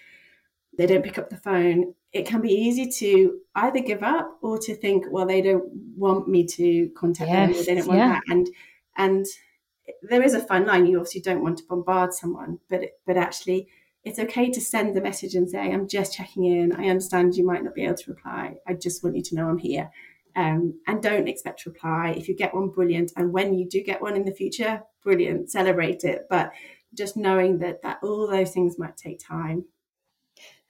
[0.79, 4.57] they don't pick up the phone, it can be easy to either give up or
[4.59, 5.65] to think, well, they don't
[5.97, 8.09] want me to contact yes, them or they don't want yeah.
[8.09, 8.23] that.
[8.29, 8.49] And
[8.97, 9.27] and
[10.03, 10.87] there is a fine line.
[10.87, 13.69] You obviously don't want to bombard someone, but but actually
[14.05, 16.73] it's okay to send the message and say, I'm just checking in.
[16.73, 18.57] I understand you might not be able to reply.
[18.67, 19.91] I just want you to know I'm here.
[20.37, 22.15] Um, and don't expect to reply.
[22.17, 23.13] If you get one, brilliant.
[23.17, 26.27] And when you do get one in the future, brilliant, celebrate it.
[26.31, 26.53] But
[26.95, 29.65] just knowing that that all those things might take time.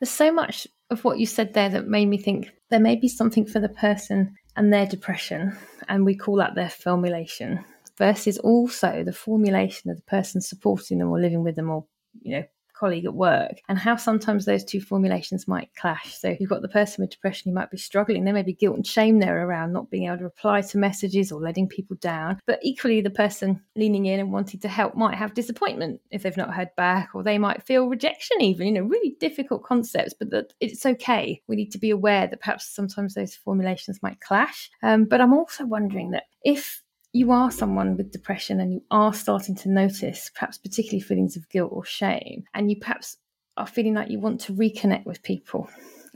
[0.01, 3.09] There's so much of what you said there that made me think there may be
[3.09, 5.57] something for the person and their depression,
[5.88, 7.64] and we call that their formulation,
[7.97, 11.85] versus also the formulation of the person supporting them or living with them or
[12.23, 12.45] you know
[12.81, 16.19] colleague at work and how sometimes those two formulations might clash.
[16.19, 18.77] So you've got the person with depression who might be struggling, there may be guilt
[18.77, 22.40] and shame there around not being able to reply to messages or letting people down.
[22.47, 26.37] But equally, the person leaning in and wanting to help might have disappointment if they've
[26.37, 30.31] not heard back, or they might feel rejection, even, you know, really difficult concepts, but
[30.31, 31.43] that it's okay.
[31.47, 34.71] We need to be aware that perhaps sometimes those formulations might clash.
[34.83, 39.12] Um, but I'm also wondering that if you are someone with depression and you are
[39.12, 43.16] starting to notice perhaps particularly feelings of guilt or shame and you perhaps
[43.57, 45.68] are feeling like you want to reconnect with people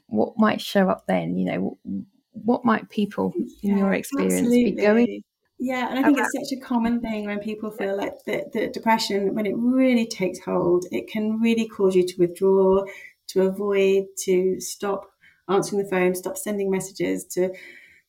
[0.06, 1.78] what might show up then you know
[2.32, 4.72] what might people in yeah, your experience absolutely.
[4.72, 5.24] be going
[5.58, 8.68] yeah and i think it's such a common thing when people feel like the, the
[8.68, 12.84] depression when it really takes hold it can really cause you to withdraw
[13.26, 15.10] to avoid to stop
[15.48, 17.52] answering the phone stop sending messages to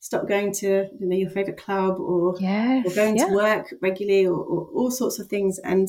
[0.06, 3.26] stop going to you know your favorite club or, yes, or going yeah.
[3.26, 5.88] to work regularly or, or, all sorts of things and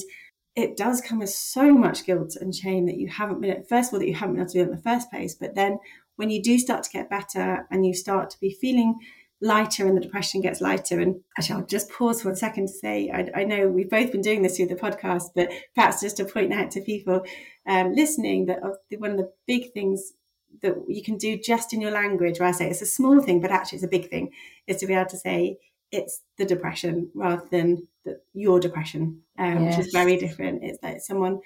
[0.55, 3.93] it does come with so much guilt and shame that you haven't been first of
[3.93, 5.77] all that you haven't been able to do it in the first place but then
[6.15, 8.95] when you do start to get better and you start to be feeling
[9.39, 12.73] lighter and the depression gets lighter and actually i'll just pause for a second to
[12.73, 16.17] say i, I know we've both been doing this through the podcast but perhaps just
[16.17, 17.21] to point out to people
[17.67, 18.61] um, listening that
[18.97, 20.13] one of the big things
[20.61, 23.41] that you can do just in your language where I say it's a small thing,
[23.41, 24.31] but actually it's a big thing,
[24.67, 25.57] is to be able to say
[25.91, 29.77] it's the depression rather than the, your depression, um, yes.
[29.77, 30.63] which is very different.
[30.63, 31.39] It's that someone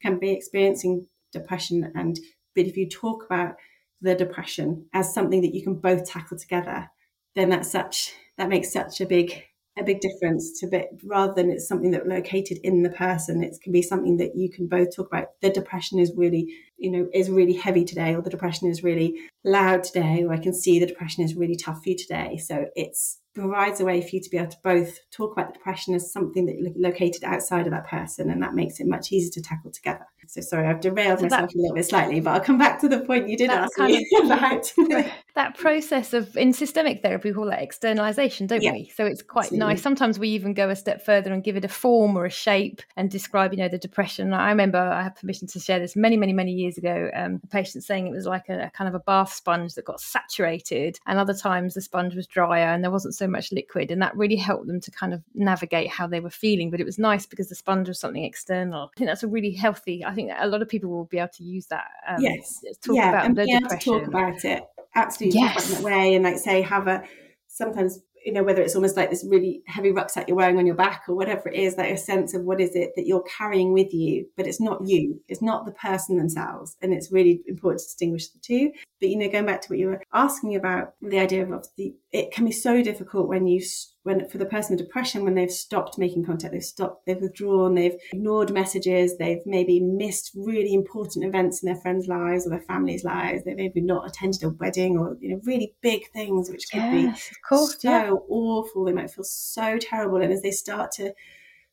[0.00, 2.18] can be experiencing depression and
[2.54, 3.56] but if you talk about
[4.00, 6.88] the depression as something that you can both tackle together
[7.34, 9.44] then that's such that makes such a big
[9.78, 13.56] a big difference to bit rather than it's something that located in the person it
[13.62, 15.28] can be something that you can both talk about.
[15.42, 19.18] The depression is really you know is really heavy today or the depression is really
[19.44, 22.38] loud today or i can see the depression is really tough for you today.
[22.38, 25.58] So it's provides a way for you to be able to both talk about the
[25.58, 29.30] depression as something that located outside of that person and that makes it much easier
[29.30, 32.40] to tackle together so sorry i've derailed myself that, a little bit slightly but i'll
[32.40, 34.72] come back to the point you did ask me about
[35.34, 38.90] that process of in systemic therapy we call that externalization don't yeah, we?
[38.94, 39.66] So it's quite absolutely.
[39.66, 39.82] nice.
[39.82, 42.82] Sometimes we even go a step further and give it a form or a shape
[42.96, 44.32] and describe you know the depression.
[44.32, 47.46] I remember i had permission to share this many many many years ago um, a
[47.48, 50.98] patient saying it was like a, a kind of a bath sponge that got saturated
[51.06, 54.16] and other times the sponge was drier and there wasn't so much liquid and that
[54.16, 56.70] really helped them to kind of navigate how they were feeling.
[56.70, 58.90] But it was nice because the sponge was something external.
[58.94, 61.28] I think that's a really healthy i think a lot of people will be able
[61.28, 62.60] to use that um, yes.
[62.82, 65.68] talk yeah, about and the depression talk about it absolutely yes.
[65.68, 67.04] that way and like say have a
[67.46, 70.74] sometimes you know whether it's almost like this really heavy rucksack you're wearing on your
[70.74, 73.72] back or whatever it is like a sense of what is it that you're carrying
[73.72, 75.20] with you but it's not you.
[75.28, 76.76] It's not the person themselves.
[76.82, 78.72] And it's really important to distinguish the two.
[79.00, 81.94] But you know going back to what you were asking about the idea of the
[82.10, 83.62] it can be so difficult when you
[84.06, 87.74] when for the person with depression when they've stopped making contact they've stopped they've withdrawn
[87.74, 92.60] they've ignored messages they've maybe missed really important events in their friends lives or their
[92.60, 96.70] family's lives they've maybe not attended a wedding or you know really big things which
[96.70, 98.10] could yes, be of course, so yeah.
[98.28, 101.12] awful they might feel so terrible and as they start to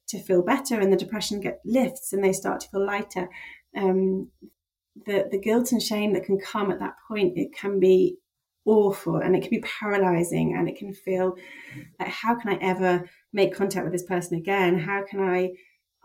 [0.08, 3.30] to feel better and the depression get lifts and they start to feel lighter
[3.78, 4.28] um,
[5.06, 8.17] the the guilt and shame that can come at that point it can be
[8.65, 11.36] awful and it can be paralyzing and it can feel
[11.99, 14.80] like how can i ever make contact with this person again?
[14.80, 15.52] How can i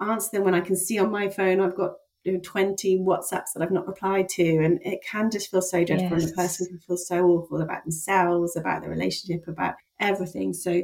[0.00, 1.92] answer them when i can see on my phone i've got
[2.24, 4.42] you know, 20 whatsapps that i've not replied to?
[4.64, 6.24] And it can just feel so dreadful yes.
[6.24, 10.52] and the person can feel so awful about themselves about the relationship about everything.
[10.52, 10.82] So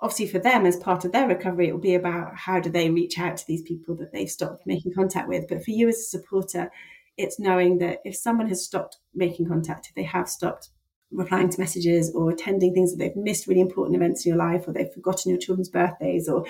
[0.00, 2.88] obviously for them as part of their recovery it will be about how do they
[2.88, 5.48] reach out to these people that they've stopped making contact with.
[5.48, 6.70] But for you as a supporter
[7.16, 10.70] it's knowing that if someone has stopped making contact if they have stopped
[11.12, 14.66] replying to messages or attending things that they've missed really important events in your life
[14.66, 16.44] or they've forgotten your children's birthdays or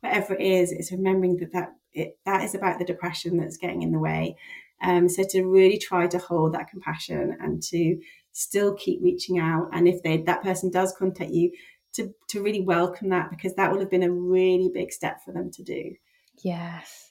[0.00, 3.82] whatever it is it's remembering that that it, that is about the depression that's getting
[3.82, 4.36] in the way.
[4.82, 7.98] Um, so to really try to hold that compassion and to
[8.32, 11.52] still keep reaching out and if they that person does contact you
[11.94, 15.32] to to really welcome that because that would have been a really big step for
[15.32, 15.94] them to do.
[16.42, 17.05] Yes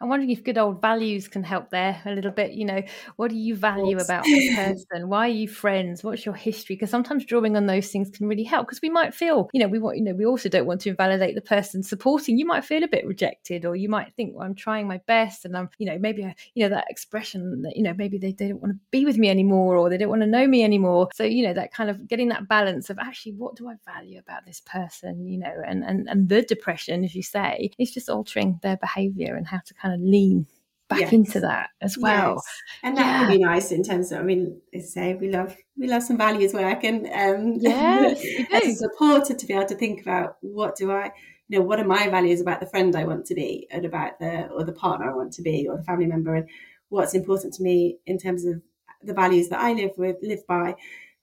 [0.00, 2.52] I'm wondering if good old values can help there a little bit.
[2.52, 2.82] You know,
[3.16, 5.08] what do you value about the person?
[5.08, 6.04] Why are you friends?
[6.04, 6.76] What's your history?
[6.76, 8.66] Because sometimes drawing on those things can really help.
[8.66, 10.90] Because we might feel, you know, we want, you know, we also don't want to
[10.90, 12.38] invalidate the person supporting.
[12.38, 15.44] You might feel a bit rejected, or you might think, well, I'm trying my best,
[15.44, 18.32] and I'm, you know, maybe, I, you know, that expression that, you know, maybe they,
[18.32, 20.62] they don't want to be with me anymore, or they don't want to know me
[20.62, 21.08] anymore.
[21.14, 24.18] So, you know, that kind of getting that balance of actually, what do I value
[24.18, 25.26] about this person?
[25.26, 29.34] You know, and and and the depression, as you say, is just altering their behaviour
[29.34, 30.46] and how to kind of lean
[30.88, 31.12] back yes.
[31.12, 32.34] into that as well.
[32.34, 32.62] Yes.
[32.82, 33.20] And that yeah.
[33.20, 36.02] would be nice in terms of I mean, as I say, we love we love
[36.02, 40.36] some values work and um yes, as a supporter to be able to think about
[40.40, 41.12] what do I
[41.48, 44.18] you know, what are my values about the friend I want to be and about
[44.18, 46.48] the or the partner I want to be or the family member and
[46.88, 48.62] what's important to me in terms of
[49.02, 50.74] the values that I live with live by.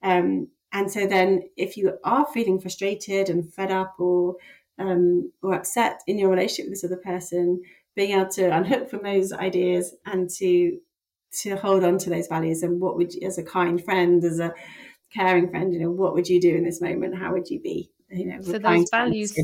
[0.03, 4.35] Um and so then if you are feeling frustrated and fed up or
[4.77, 7.61] um, or upset in your relationship with this other person,
[7.95, 10.77] being able to unhook from those ideas and to
[11.41, 12.63] to hold on to those values.
[12.63, 14.53] And what would you as a kind friend as a
[15.13, 17.17] caring friend you know what would you do in this moment?
[17.17, 19.35] How would you be you know so those values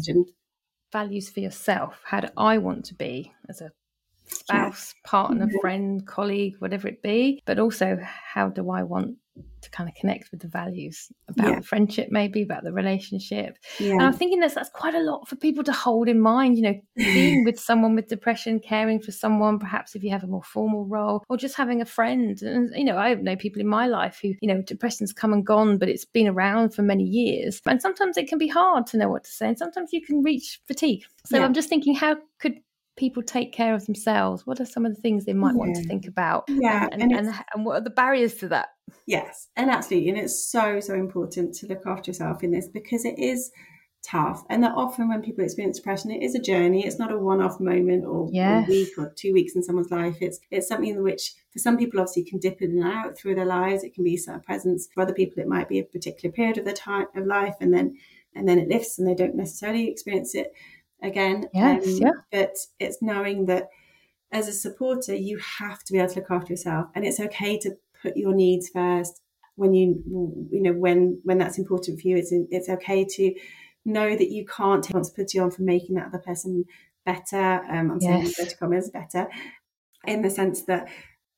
[0.91, 3.71] values for yourself how do i want to be as a
[4.33, 9.17] spouse partner friend colleague whatever it be but also how do i want
[9.61, 11.55] to kind of connect with the values about yeah.
[11.59, 13.57] the friendship, maybe about the relationship.
[13.79, 13.93] Yeah.
[13.93, 16.57] And I'm thinking that's that's quite a lot for people to hold in mind.
[16.57, 20.27] You know, being with someone with depression, caring for someone, perhaps if you have a
[20.27, 22.41] more formal role, or just having a friend.
[22.41, 25.45] And you know, I know people in my life who, you know, depression's come and
[25.45, 27.61] gone, but it's been around for many years.
[27.65, 30.23] And sometimes it can be hard to know what to say, and sometimes you can
[30.23, 31.03] reach fatigue.
[31.25, 31.45] So yeah.
[31.45, 32.55] I'm just thinking, how could
[32.97, 34.45] people take care of themselves?
[34.45, 35.57] What are some of the things they might yeah.
[35.57, 36.45] want to think about?
[36.47, 38.69] Yeah, and, and, and, and, what are the barriers to that?
[39.05, 43.05] Yes, and absolutely, and it's so so important to look after yourself in this because
[43.05, 43.51] it is
[44.03, 46.85] tough, and that often when people experience depression, it is a journey.
[46.85, 48.67] It's not a one-off moment or yes.
[48.67, 50.17] a week or two weeks in someone's life.
[50.21, 53.35] It's it's something in which for some people obviously can dip in and out through
[53.35, 53.83] their lives.
[53.83, 54.87] It can be some presence.
[54.93, 57.73] For other people, it might be a particular period of their time of life, and
[57.73, 57.95] then
[58.35, 60.53] and then it lifts, and they don't necessarily experience it
[61.01, 61.47] again.
[61.53, 62.11] Yes, um, yeah.
[62.31, 63.69] But it's knowing that
[64.31, 67.57] as a supporter, you have to be able to look after yourself, and it's okay
[67.59, 69.21] to put your needs first
[69.55, 70.01] when you
[70.51, 72.17] you know when when that's important for you.
[72.17, 73.33] It's it's okay to
[73.85, 76.65] know that you can't take responsibility on for making that other person
[77.05, 77.61] better.
[77.69, 78.35] Um, I'm yes.
[78.35, 79.27] saying commas better
[80.05, 80.87] in the sense that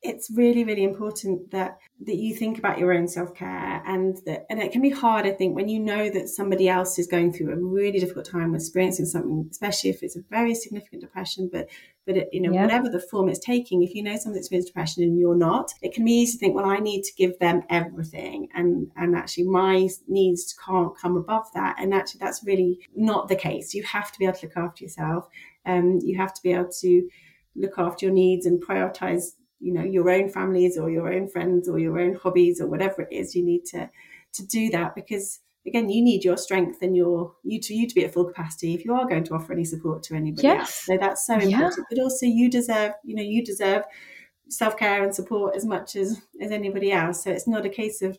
[0.03, 4.61] it's really really important that that you think about your own self-care and that and
[4.61, 7.51] it can be hard i think when you know that somebody else is going through
[7.51, 11.69] a really difficult time experiencing something especially if it's a very significant depression but
[12.05, 12.61] but it, you know yeah.
[12.61, 15.93] whatever the form it's taking if you know someone experiencing depression and you're not it
[15.93, 19.45] can be easy to think well i need to give them everything and and actually
[19.45, 24.11] my needs can't come above that and actually that's really not the case you have
[24.11, 25.27] to be able to look after yourself
[25.65, 27.07] um you have to be able to
[27.55, 29.33] look after your needs and prioritize
[29.63, 33.03] you know your own families or your own friends or your own hobbies or whatever
[33.03, 33.89] it is you need to
[34.33, 37.95] to do that because again you need your strength and your you to you to
[37.95, 40.59] be at full capacity if you are going to offer any support to anybody yes.
[40.59, 41.83] else so that's so important yeah.
[41.89, 43.83] but also you deserve you know you deserve
[44.49, 48.17] self-care and support as much as as anybody else so it's not a case of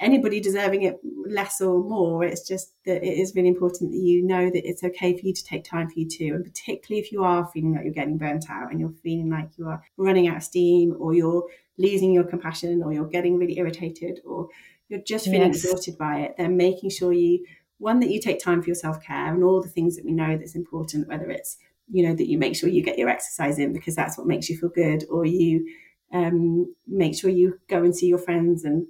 [0.00, 2.24] anybody deserving it less or more.
[2.24, 5.34] It's just that it is really important that you know that it's okay for you
[5.34, 6.32] to take time for you too.
[6.34, 9.50] And particularly if you are feeling like you're getting burnt out and you're feeling like
[9.56, 11.44] you are running out of steam or you're
[11.76, 14.48] losing your compassion or you're getting really irritated or
[14.88, 15.64] you're just feeling yes.
[15.64, 17.44] exhausted by it, then making sure you,
[17.78, 20.12] one, that you take time for your self care and all the things that we
[20.12, 21.58] know that's important, whether it's,
[21.90, 24.48] you know, that you make sure you get your exercise in because that's what makes
[24.48, 25.66] you feel good or you,
[26.12, 28.86] um, make sure you go and see your friends and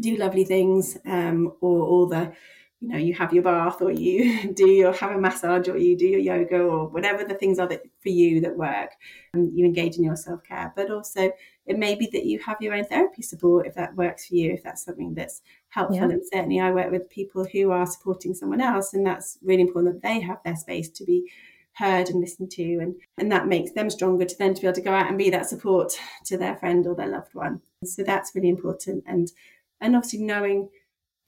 [0.00, 2.32] do lovely things, um, or all the,
[2.80, 5.96] you know, you have your bath, or you do your have a massage, or you
[5.96, 8.90] do your yoga, or whatever the things are that for you that work,
[9.32, 10.72] and you engage in your self care.
[10.76, 11.30] But also,
[11.66, 14.52] it may be that you have your own therapy support if that works for you,
[14.52, 15.96] if that's something that's helpful.
[15.96, 16.04] Yeah.
[16.04, 19.94] And certainly, I work with people who are supporting someone else, and that's really important
[19.94, 21.30] that they have their space to be
[21.74, 24.74] heard and listened to and and that makes them stronger to then to be able
[24.74, 25.92] to go out and be that support
[26.24, 29.32] to their friend or their loved one so that's really important and
[29.84, 30.68] and obviously knowing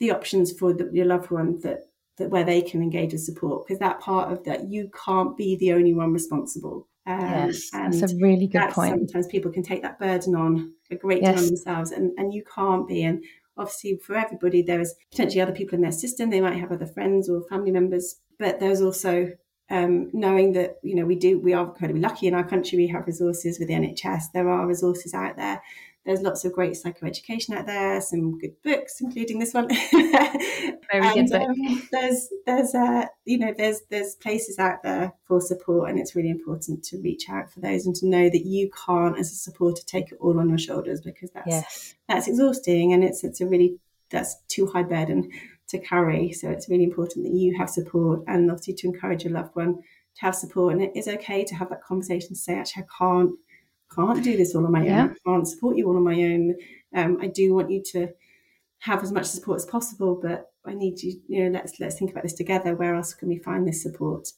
[0.01, 1.81] the options for the, your loved one that
[2.17, 5.57] that where they can engage with support because that part of that you can't be
[5.57, 8.99] the only one responsible um, yes, that's a really good point.
[8.99, 12.43] Sometimes people can take that burden on a great deal on themselves, and, and you
[12.53, 13.05] can't be.
[13.05, 13.23] And
[13.57, 16.31] obviously, for everybody, there is potentially other people in their system.
[16.31, 19.31] They might have other friends or family members, but there's also
[19.71, 22.77] um, knowing that you know we do we are incredibly lucky in our country.
[22.77, 24.33] We have resources with the NHS.
[24.35, 25.63] There are resources out there
[26.07, 29.69] there's lots of great psychoeducation out there, some good books, including this one.
[29.93, 31.49] Very and, good book.
[31.49, 36.15] Um, there's there's uh, you know there's there's places out there for support, and it's
[36.15, 39.35] really important to reach out for those and to know that you can't, as a
[39.35, 41.95] supporter, take it all on your shoulders because that's yes.
[42.09, 43.79] that's exhausting and it's it's a really
[44.09, 45.31] that's too high burden
[45.69, 46.33] to carry.
[46.33, 49.83] So it's really important that you have support and obviously to encourage your loved one
[50.17, 50.73] to have support.
[50.73, 53.33] And it is okay to have that conversation to say, actually, I can't
[53.97, 55.05] can't do this all on my yeah.
[55.05, 55.11] own.
[55.11, 56.55] I can't support you all on my own.
[56.95, 58.09] Um, I do want you to
[58.81, 61.21] have as much support as possible, but I need you.
[61.29, 62.75] You know, let's let's think about this together.
[62.75, 64.29] Where else can we find this support?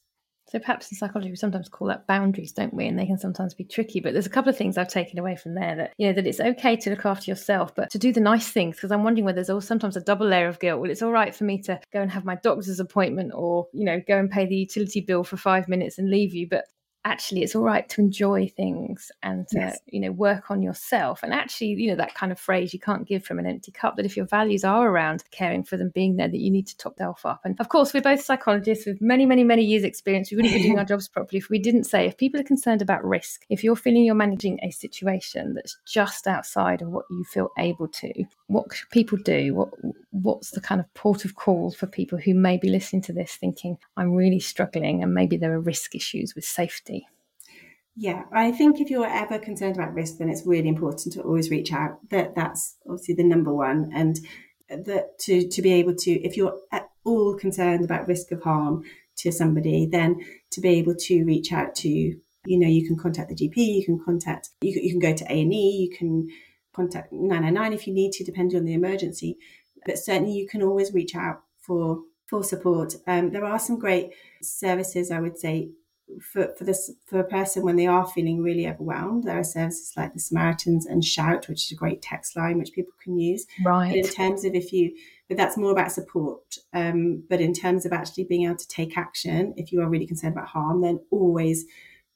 [0.51, 2.87] So perhaps in psychology we sometimes call that boundaries, don't we?
[2.87, 4.01] And they can sometimes be tricky.
[4.01, 6.27] But there's a couple of things I've taken away from there that you know that
[6.27, 8.77] it's okay to look after yourself, but to do the nice things.
[8.77, 10.81] Because I'm wondering whether there's all sometimes a double layer of guilt.
[10.81, 13.85] Well, it's all right for me to go and have my doctor's appointment, or you
[13.85, 16.49] know, go and pay the utility bill for five minutes and leave you.
[16.49, 16.65] But
[17.09, 19.79] actually it's all right to enjoy things and to yes.
[19.87, 21.23] you know work on yourself.
[21.23, 23.97] And actually you know that kind of phrase you can't give from an empty cup
[23.97, 26.77] that if your values are around caring for them being there that you need to
[26.77, 30.31] top self up and of course we're both psychologists with many many many years experience.
[30.31, 32.83] We wouldn't be doing our jobs properly if we didn't say if people are concerned
[32.83, 37.25] about risk if you're feeling you're managing a situation that's just outside of what you
[37.25, 38.13] feel able to
[38.47, 39.69] what should people do what
[40.11, 43.37] what's the kind of port of call for people who may be listening to this
[43.37, 46.98] thinking i'm really struggling and maybe there are risk issues with safety
[48.01, 51.51] yeah, I think if you're ever concerned about risk, then it's really important to always
[51.51, 51.99] reach out.
[52.11, 54.17] That that's obviously the number one, and
[54.69, 58.85] that to to be able to, if you're at all concerned about risk of harm
[59.17, 63.31] to somebody, then to be able to reach out to, you know, you can contact
[63.31, 65.91] the GP, you can contact, you can, you can go to A and E, you
[65.91, 66.29] can
[66.73, 69.39] contact 999 if you need to, depending on the emergency.
[69.85, 72.95] But certainly, you can always reach out for for support.
[73.09, 75.71] Um, there are some great services, I would say,
[76.21, 79.93] for, for this for a person when they are feeling really overwhelmed, there are services
[79.97, 83.47] like the Samaritans and Shout, which is a great text line which people can use.
[83.65, 83.91] Right.
[83.91, 84.95] But in terms of if you,
[85.29, 86.59] but that's more about support.
[86.73, 90.07] Um, but in terms of actually being able to take action, if you are really
[90.07, 91.67] concerned about harm, then always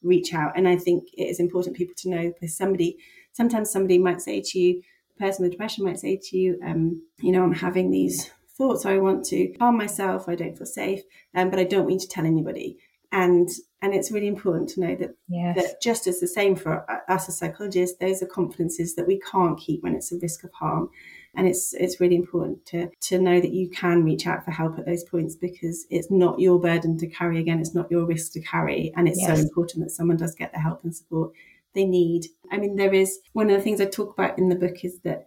[0.02, 0.56] reach out.
[0.56, 2.96] And I think it is important people to know because somebody,
[3.32, 4.82] sometimes somebody might say to you,
[5.16, 8.86] the person with depression might say to you, um, you know, I'm having these thoughts.
[8.86, 10.28] I want to harm myself.
[10.28, 11.02] I don't feel safe,
[11.34, 12.78] um, but I don't want to tell anybody.
[13.10, 13.48] And
[13.82, 15.56] And it's really important to know that, yes.
[15.56, 19.58] that just as the same for us as psychologists, those are confidences that we can't
[19.58, 20.88] keep when it's a risk of harm.
[21.34, 24.78] And it's it's really important to to know that you can reach out for help
[24.78, 28.32] at those points because it's not your burden to carry again, it's not your risk
[28.34, 28.92] to carry.
[28.96, 29.28] And it's yes.
[29.28, 31.32] so important that someone does get the help and support
[31.74, 32.26] they need.
[32.50, 35.00] I mean, there is one of the things I talk about in the book is
[35.00, 35.24] that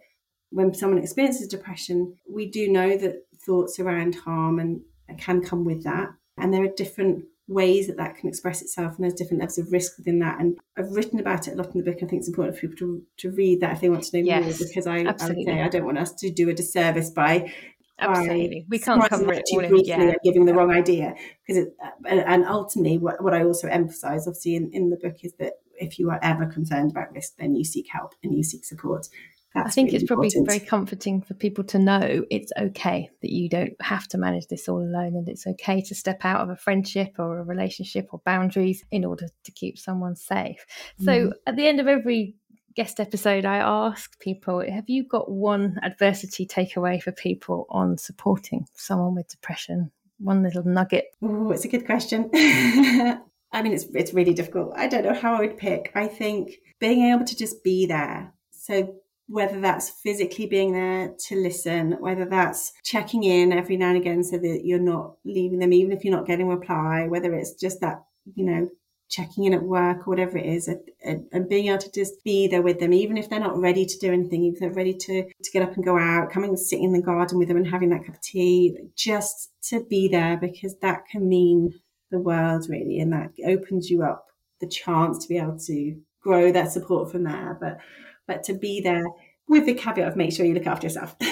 [0.50, 4.80] when someone experiences depression, we do know that thoughts around harm and
[5.18, 6.10] can come with that.
[6.38, 9.70] And there are different ways that that can express itself and there's different levels of
[9.70, 12.20] risk within that and i've written about it a lot in the book i think
[12.20, 14.68] it's important for people to, to read that if they want to know yes, more
[14.68, 17.52] because I, I i don't want us to do a disservice by
[17.98, 20.12] Absolutely, we can't cover it all in, yeah.
[20.22, 21.14] giving the wrong idea
[21.46, 21.74] because it,
[22.04, 25.98] and ultimately, what, what I also emphasise, obviously, in, in the book is that if
[25.98, 29.08] you are ever concerned about risk, then you seek help and you seek support.
[29.56, 30.48] That's I think really it's probably important.
[30.48, 34.68] very comforting for people to know it's okay that you don't have to manage this
[34.68, 38.20] all alone and it's okay to step out of a friendship or a relationship or
[38.24, 40.66] boundaries in order to keep someone safe.
[41.02, 41.32] So, mm.
[41.46, 42.36] at the end of every
[42.74, 48.66] guest episode, I ask people have you got one adversity takeaway for people on supporting
[48.74, 49.90] someone with depression?
[50.18, 51.06] One little nugget.
[51.22, 52.30] Oh, it's a good question.
[52.34, 54.74] I mean, it's it's really difficult.
[54.76, 55.92] I don't know how I would pick.
[55.94, 58.34] I think being able to just be there.
[58.50, 58.96] So
[59.28, 64.22] whether that's physically being there to listen, whether that's checking in every now and again
[64.22, 67.54] so that you're not leaving them, even if you're not getting a reply, whether it's
[67.54, 68.04] just that,
[68.34, 68.68] you know,
[69.08, 72.48] checking in at work or whatever it is, and, and, being able to just be
[72.48, 75.22] there with them, even if they're not ready to do anything, if they're ready to,
[75.22, 77.68] to get up and go out, coming and sitting in the garden with them and
[77.68, 81.72] having that cup of tea, just to be there because that can mean
[82.10, 82.98] the world really.
[82.98, 84.26] And that opens you up
[84.60, 87.56] the chance to be able to grow that support from there.
[87.60, 87.78] But
[88.26, 89.04] but to be there
[89.48, 91.14] with the caveat of make sure you look after yourself.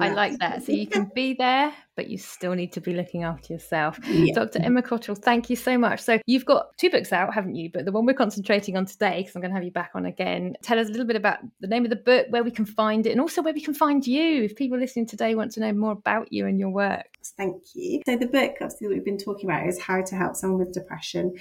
[0.00, 0.64] I like that.
[0.64, 3.98] So you can be there, but you still need to be looking after yourself.
[4.06, 4.34] Yeah.
[4.34, 4.60] Dr.
[4.62, 6.00] Emma Cotterill, thank you so much.
[6.00, 7.70] So you've got two books out, haven't you?
[7.72, 10.06] But the one we're concentrating on today, because I'm going to have you back on
[10.06, 12.64] again, tell us a little bit about the name of the book, where we can
[12.64, 15.60] find it, and also where we can find you if people listening today want to
[15.60, 17.06] know more about you and your work.
[17.36, 18.02] Thank you.
[18.06, 20.72] So the book, obviously, that we've been talking about is How to Help Someone with
[20.72, 21.34] Depression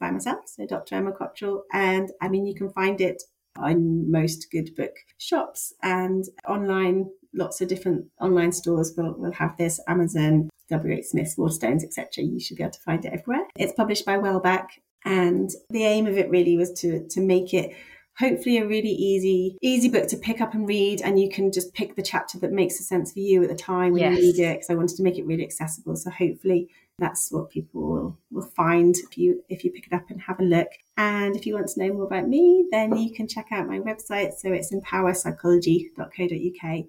[0.00, 0.96] by myself, so Dr.
[0.96, 1.62] Emma Cotterill.
[1.72, 3.22] And I mean, you can find it
[3.66, 7.10] in most good book shops and online.
[7.34, 12.24] Lots of different online stores will, will have this Amazon, WH Smith, Waterstones, etc.
[12.24, 13.46] You should be able to find it everywhere.
[13.56, 17.74] It's published by Welbeck, and the aim of it really was to to make it
[18.18, 21.72] hopefully a really easy easy book to pick up and read and you can just
[21.74, 24.18] pick the chapter that makes sense for you at the time when yes.
[24.18, 26.68] you read it because i wanted to make it really accessible so hopefully
[26.98, 30.40] that's what people will, will find if you if you pick it up and have
[30.40, 30.66] a look.
[30.96, 33.78] And if you want to know more about me, then you can check out my
[33.78, 34.32] website.
[34.34, 36.84] So it's empowerpsychology.co.uk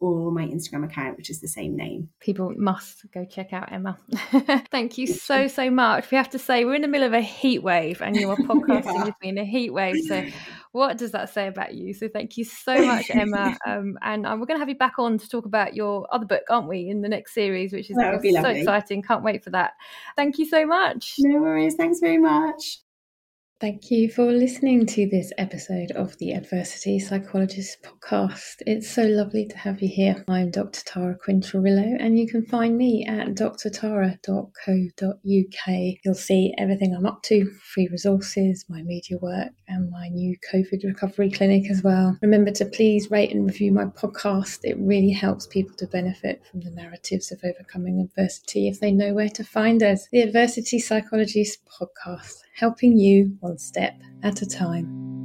[0.00, 2.08] or my Instagram account, which is the same name.
[2.20, 3.98] People must go check out Emma.
[4.70, 6.08] Thank you so, so much.
[6.10, 8.36] We have to say we're in the middle of a heat wave and you are
[8.36, 9.06] podcasting yeah.
[9.06, 9.96] with me in a heat wave.
[10.06, 10.24] So
[10.72, 11.94] what does that say about you?
[11.94, 13.56] So thank you so much, Emma.
[13.66, 16.26] Um, and um, we're going to have you back on to talk about your other
[16.26, 18.60] book, aren't we, in the next series, which is so lovely.
[18.60, 19.02] exciting.
[19.02, 19.72] Can't wait for that.
[20.16, 21.16] Thank you so much.
[21.18, 21.74] No worries.
[21.74, 22.80] Thanks very much.
[23.60, 28.54] Thank you for listening to this episode of the Adversity Psychologist podcast.
[28.60, 30.24] It's so lovely to have you here.
[30.28, 30.84] I'm Dr.
[30.84, 35.96] Tara Quinn-Cirillo, and you can find me at drtara.co.uk.
[36.04, 40.84] You'll see everything I'm up to, free resources, my media work, and my new COVID
[40.84, 42.16] recovery clinic as well.
[42.22, 44.60] Remember to please rate and review my podcast.
[44.62, 49.14] It really helps people to benefit from the narratives of overcoming adversity if they know
[49.14, 50.06] where to find us.
[50.12, 55.17] The Adversity Psychologist podcast helping you one step at a time.